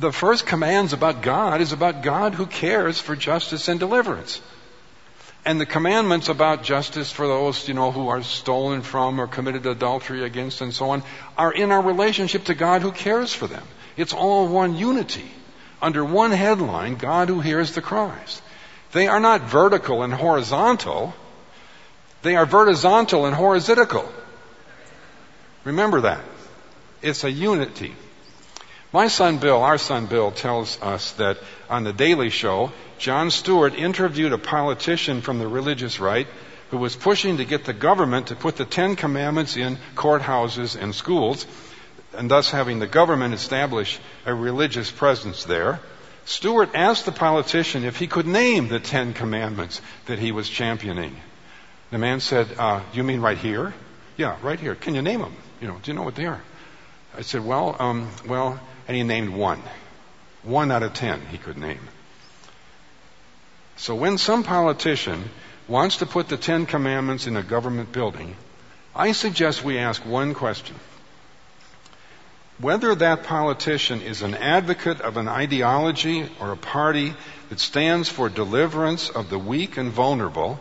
The 0.00 0.12
first 0.12 0.46
commands 0.46 0.94
about 0.94 1.20
God 1.20 1.60
is 1.60 1.72
about 1.72 2.02
God 2.02 2.32
who 2.32 2.46
cares 2.46 2.98
for 2.98 3.14
justice 3.14 3.68
and 3.68 3.78
deliverance. 3.78 4.40
And 5.44 5.60
the 5.60 5.66
commandments 5.66 6.30
about 6.30 6.62
justice 6.62 7.12
for 7.12 7.26
those, 7.26 7.68
you 7.68 7.74
know, 7.74 7.92
who 7.92 8.08
are 8.08 8.22
stolen 8.22 8.80
from 8.80 9.20
or 9.20 9.26
committed 9.26 9.66
adultery 9.66 10.24
against 10.24 10.62
and 10.62 10.72
so 10.72 10.88
on 10.90 11.02
are 11.36 11.52
in 11.52 11.70
our 11.70 11.82
relationship 11.82 12.44
to 12.44 12.54
God 12.54 12.80
who 12.80 12.92
cares 12.92 13.34
for 13.34 13.46
them. 13.46 13.62
It's 13.98 14.14
all 14.14 14.48
one 14.48 14.74
unity. 14.74 15.30
Under 15.82 16.02
one 16.02 16.30
headline, 16.30 16.94
God 16.94 17.28
who 17.28 17.40
hears 17.40 17.72
the 17.72 17.82
cries. 17.82 18.40
They 18.92 19.06
are 19.06 19.20
not 19.20 19.42
vertical 19.42 20.02
and 20.02 20.14
horizontal. 20.14 21.12
They 22.22 22.36
are 22.36 22.46
vertical 22.46 23.26
and 23.26 23.36
horizontal. 23.36 24.10
Remember 25.64 26.00
that. 26.00 26.24
It's 27.02 27.24
a 27.24 27.30
unity. 27.30 27.94
My 28.92 29.06
son 29.06 29.38
Bill, 29.38 29.62
our 29.62 29.78
son 29.78 30.06
Bill, 30.06 30.32
tells 30.32 30.80
us 30.82 31.12
that 31.12 31.38
on 31.68 31.84
the 31.84 31.92
Daily 31.92 32.28
Show, 32.28 32.72
Jon 32.98 33.30
Stewart 33.30 33.76
interviewed 33.76 34.32
a 34.32 34.38
politician 34.38 35.20
from 35.20 35.38
the 35.38 35.46
religious 35.46 36.00
right 36.00 36.26
who 36.70 36.78
was 36.78 36.96
pushing 36.96 37.36
to 37.36 37.44
get 37.44 37.64
the 37.64 37.72
government 37.72 38.28
to 38.28 38.36
put 38.36 38.56
the 38.56 38.64
Ten 38.64 38.96
Commandments 38.96 39.56
in 39.56 39.78
courthouses 39.94 40.80
and 40.80 40.92
schools, 40.92 41.46
and 42.14 42.28
thus 42.28 42.50
having 42.50 42.80
the 42.80 42.88
government 42.88 43.32
establish 43.32 44.00
a 44.26 44.34
religious 44.34 44.90
presence 44.90 45.44
there. 45.44 45.78
Stewart 46.24 46.70
asked 46.74 47.06
the 47.06 47.12
politician 47.12 47.84
if 47.84 47.96
he 47.96 48.08
could 48.08 48.26
name 48.26 48.66
the 48.66 48.80
Ten 48.80 49.12
Commandments 49.14 49.80
that 50.06 50.18
he 50.18 50.32
was 50.32 50.48
championing. 50.48 51.14
The 51.92 51.98
man 51.98 52.18
said, 52.18 52.48
uh, 52.58 52.80
"You 52.92 53.04
mean 53.04 53.20
right 53.20 53.38
here? 53.38 53.72
Yeah, 54.16 54.36
right 54.42 54.58
here. 54.58 54.74
Can 54.74 54.96
you 54.96 55.02
name 55.02 55.20
them? 55.20 55.36
You 55.60 55.68
know, 55.68 55.78
do 55.80 55.92
you 55.92 55.96
know 55.96 56.02
what 56.02 56.16
they 56.16 56.26
are?" 56.26 56.42
I 57.16 57.22
said, 57.22 57.44
"Well, 57.44 57.74
um, 57.78 58.08
well," 58.26 58.60
and 58.90 58.96
he 58.96 59.04
named 59.04 59.28
one. 59.30 59.62
One 60.42 60.72
out 60.72 60.82
of 60.82 60.94
ten 60.94 61.20
he 61.30 61.38
could 61.38 61.56
name. 61.56 61.78
So 63.76 63.94
when 63.94 64.18
some 64.18 64.42
politician 64.42 65.30
wants 65.68 65.98
to 65.98 66.06
put 66.06 66.28
the 66.28 66.36
Ten 66.36 66.66
Commandments 66.66 67.28
in 67.28 67.36
a 67.36 67.42
government 67.44 67.92
building, 67.92 68.34
I 68.92 69.12
suggest 69.12 69.62
we 69.62 69.78
ask 69.78 70.04
one 70.04 70.34
question. 70.34 70.74
Whether 72.58 72.96
that 72.96 73.22
politician 73.22 74.02
is 74.02 74.22
an 74.22 74.34
advocate 74.34 75.00
of 75.00 75.16
an 75.16 75.28
ideology 75.28 76.28
or 76.40 76.50
a 76.50 76.56
party 76.56 77.14
that 77.48 77.60
stands 77.60 78.08
for 78.08 78.28
deliverance 78.28 79.08
of 79.08 79.30
the 79.30 79.38
weak 79.38 79.76
and 79.76 79.92
vulnerable 79.92 80.58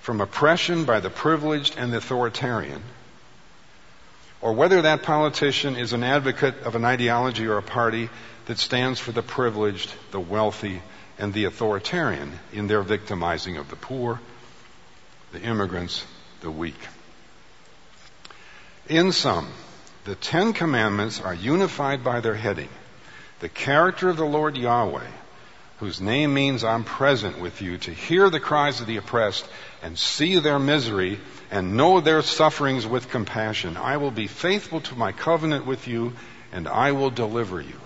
from 0.00 0.22
oppression 0.22 0.86
by 0.86 1.00
the 1.00 1.10
privileged 1.10 1.76
and 1.76 1.92
the 1.92 1.98
authoritarian, 1.98 2.82
or 4.46 4.52
whether 4.52 4.82
that 4.82 5.02
politician 5.02 5.74
is 5.74 5.92
an 5.92 6.04
advocate 6.04 6.62
of 6.62 6.76
an 6.76 6.84
ideology 6.84 7.48
or 7.48 7.58
a 7.58 7.62
party 7.62 8.08
that 8.44 8.58
stands 8.58 9.00
for 9.00 9.10
the 9.10 9.20
privileged, 9.20 9.92
the 10.12 10.20
wealthy, 10.20 10.80
and 11.18 11.34
the 11.34 11.46
authoritarian 11.46 12.30
in 12.52 12.68
their 12.68 12.82
victimizing 12.82 13.56
of 13.56 13.68
the 13.70 13.74
poor, 13.74 14.20
the 15.32 15.40
immigrants, 15.40 16.06
the 16.42 16.50
weak. 16.50 16.78
In 18.88 19.10
sum, 19.10 19.48
the 20.04 20.14
Ten 20.14 20.52
Commandments 20.52 21.20
are 21.20 21.34
unified 21.34 22.04
by 22.04 22.20
their 22.20 22.36
heading. 22.36 22.68
The 23.40 23.48
character 23.48 24.10
of 24.10 24.16
the 24.16 24.24
Lord 24.24 24.56
Yahweh, 24.56 25.10
whose 25.80 26.00
name 26.00 26.32
means 26.32 26.62
I'm 26.62 26.84
present 26.84 27.40
with 27.40 27.60
you 27.62 27.78
to 27.78 27.90
hear 27.90 28.30
the 28.30 28.38
cries 28.38 28.80
of 28.80 28.86
the 28.86 28.98
oppressed 28.98 29.44
and 29.82 29.98
see 29.98 30.38
their 30.38 30.60
misery 30.60 31.18
and 31.50 31.76
know 31.76 32.00
their 32.00 32.22
sufferings 32.22 32.86
with 32.86 33.10
compassion. 33.10 33.76
I 33.76 33.96
will 33.98 34.10
be 34.10 34.26
faithful 34.26 34.80
to 34.82 34.96
my 34.96 35.12
covenant 35.12 35.66
with 35.66 35.86
you 35.86 36.12
and 36.52 36.68
I 36.68 36.92
will 36.92 37.10
deliver 37.10 37.60
you. 37.60 37.80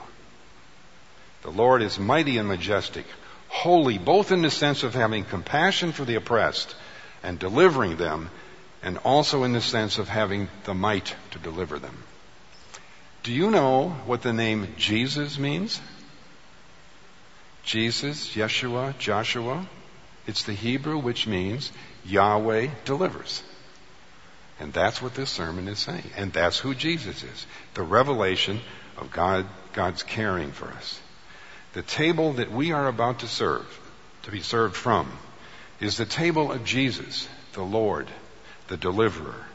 The 1.42 1.51
Lord 1.51 1.83
is 1.83 1.99
mighty 1.99 2.37
and 2.38 2.46
majestic, 2.46 3.07
holy, 3.49 3.99
both 3.99 4.31
in 4.31 4.42
the 4.42 4.51
sense 4.51 4.83
of 4.83 4.94
having 4.94 5.25
compassion 5.25 5.92
for 5.92 6.05
the 6.05 6.16
oppressed 6.16 6.75
and 7.23 7.38
delivering 7.38 7.96
them, 7.96 8.31
and 8.83 8.99
also 8.99 9.44
in 9.44 9.53
the 9.53 9.61
sense 9.61 9.99
of 9.99 10.09
having 10.09 10.49
the 10.64 10.75
might 10.75 11.14
to 11.33 11.38
deliver 11.38 11.79
them. 11.79 12.03
Do 13.23 13.33
you 13.33 13.51
know 13.51 13.90
what 14.07 14.23
the 14.23 14.33
name 14.33 14.75
Jesus 14.79 15.38
means? 15.38 15.81
Jesus, 17.64 18.35
Yeshua, 18.35 18.96
Joshua. 18.99 19.66
It's 20.27 20.44
the 20.44 20.55
Hebrew 20.55 20.99
which 20.99 21.27
means 21.27 21.73
Yahweh 22.07 22.68
delivers. 22.85 23.42
And 24.61 24.75
that's 24.75 25.01
what 25.01 25.14
this 25.14 25.31
sermon 25.31 25.68
is 25.68 25.79
saying. 25.79 26.11
And 26.16 26.33
that's 26.35 26.59
who 26.59 26.75
Jesus 26.75 27.23
is. 27.23 27.46
The 27.73 27.83
revelation 27.83 28.61
of 28.99 29.11
God, 29.11 29.46
God's 29.73 30.03
caring 30.03 30.53
for 30.53 30.68
us. 30.68 31.01
The 31.73 31.83
table 31.83 32.35
that 32.35 32.53
we 32.53 32.73
are 32.73 32.87
about 32.87 33.20
to 33.20 33.27
serve, 33.27 33.66
to 34.25 34.31
be 34.31 34.40
served 34.40 34.77
from, 34.77 35.11
is 35.81 35.96
the 35.96 36.05
table 36.05 36.53
of 36.53 36.64
Jesus, 36.64 37.27
the 37.55 37.62
Lord, 37.62 38.09
the 38.68 38.77
deliverer. 38.77 39.46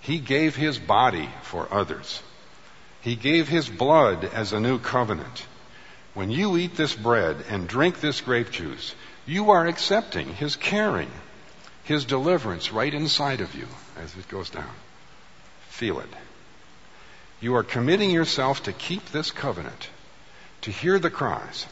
He 0.00 0.20
gave 0.20 0.54
his 0.54 0.78
body 0.78 1.28
for 1.42 1.66
others. 1.72 2.22
He 3.00 3.16
gave 3.16 3.48
his 3.48 3.68
blood 3.68 4.24
as 4.24 4.52
a 4.52 4.60
new 4.60 4.78
covenant. 4.78 5.46
When 6.12 6.30
you 6.30 6.56
eat 6.56 6.76
this 6.76 6.94
bread 6.94 7.44
and 7.48 7.66
drink 7.66 8.00
this 8.00 8.20
grape 8.20 8.52
juice, 8.52 8.94
you 9.26 9.50
are 9.50 9.66
accepting 9.66 10.32
his 10.32 10.54
caring, 10.54 11.10
his 11.82 12.04
deliverance 12.04 12.70
right 12.70 12.94
inside 12.94 13.40
of 13.40 13.56
you 13.56 13.66
as 14.02 14.16
it 14.16 14.28
goes 14.28 14.50
down. 14.50 14.70
Feel 15.68 16.00
it. 16.00 16.08
You 17.40 17.56
are 17.56 17.62
committing 17.62 18.10
yourself 18.10 18.64
to 18.64 18.72
keep 18.72 19.10
this 19.10 19.30
covenant 19.30 19.88
to 20.64 20.70
hear 20.70 20.98
the 20.98 21.10
cries, 21.10 21.66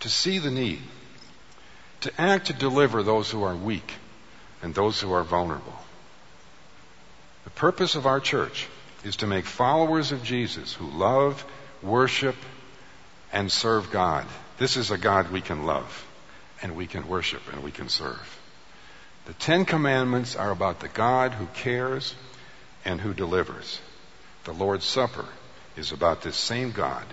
to 0.00 0.08
see 0.08 0.38
the 0.38 0.50
need, 0.50 0.80
to 2.00 2.20
act 2.20 2.46
to 2.46 2.54
deliver 2.54 3.02
those 3.02 3.30
who 3.30 3.42
are 3.42 3.54
weak 3.54 3.92
and 4.62 4.74
those 4.74 4.98
who 4.98 5.12
are 5.12 5.22
vulnerable. 5.22 5.76
The 7.44 7.50
purpose 7.50 7.94
of 7.94 8.06
our 8.06 8.18
church 8.18 8.66
is 9.04 9.16
to 9.16 9.26
make 9.26 9.44
followers 9.44 10.10
of 10.10 10.22
Jesus 10.22 10.72
who 10.72 10.86
love, 10.86 11.44
worship, 11.82 12.36
and 13.30 13.52
serve 13.52 13.90
God. 13.90 14.24
This 14.56 14.78
is 14.78 14.90
a 14.90 14.96
God 14.96 15.30
we 15.30 15.42
can 15.42 15.66
love 15.66 16.06
and 16.62 16.76
we 16.76 16.86
can 16.86 17.08
worship 17.08 17.42
and 17.52 17.62
we 17.62 17.72
can 17.72 17.90
serve. 17.90 18.40
The 19.26 19.34
Ten 19.34 19.64
Commandments 19.64 20.36
are 20.36 20.52
about 20.52 20.78
the 20.78 20.88
God 20.88 21.32
who 21.32 21.46
cares 21.46 22.14
and 22.84 23.00
who 23.00 23.12
delivers. 23.12 23.80
The 24.44 24.52
Lord's 24.52 24.84
Supper 24.84 25.26
is 25.76 25.90
about 25.90 26.22
this 26.22 26.36
same 26.36 26.70
God 26.70 27.04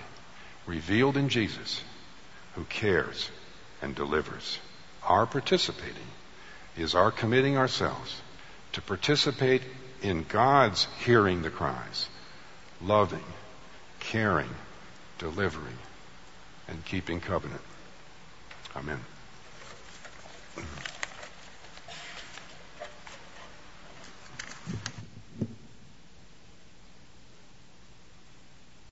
revealed 0.67 1.17
in 1.17 1.30
Jesus 1.30 1.82
who 2.54 2.65
cares 2.65 3.30
and 3.82 3.95
delivers. 3.95 4.60
Our 5.04 5.26
participating 5.26 6.08
is 6.78 6.93
our 6.93 7.12
committing 7.12 7.58
ourselves 7.58 8.21
to 8.73 8.82
participate 8.82 9.63
in 10.04 10.23
God's 10.23 10.88
hearing 11.04 11.41
the 11.41 11.49
cries, 11.49 12.08
loving, 12.80 13.23
caring, 13.99 14.49
delivering, 15.17 15.78
and 16.67 16.86
keeping 16.86 17.19
covenant. 17.19 17.62
Amen. 18.76 18.99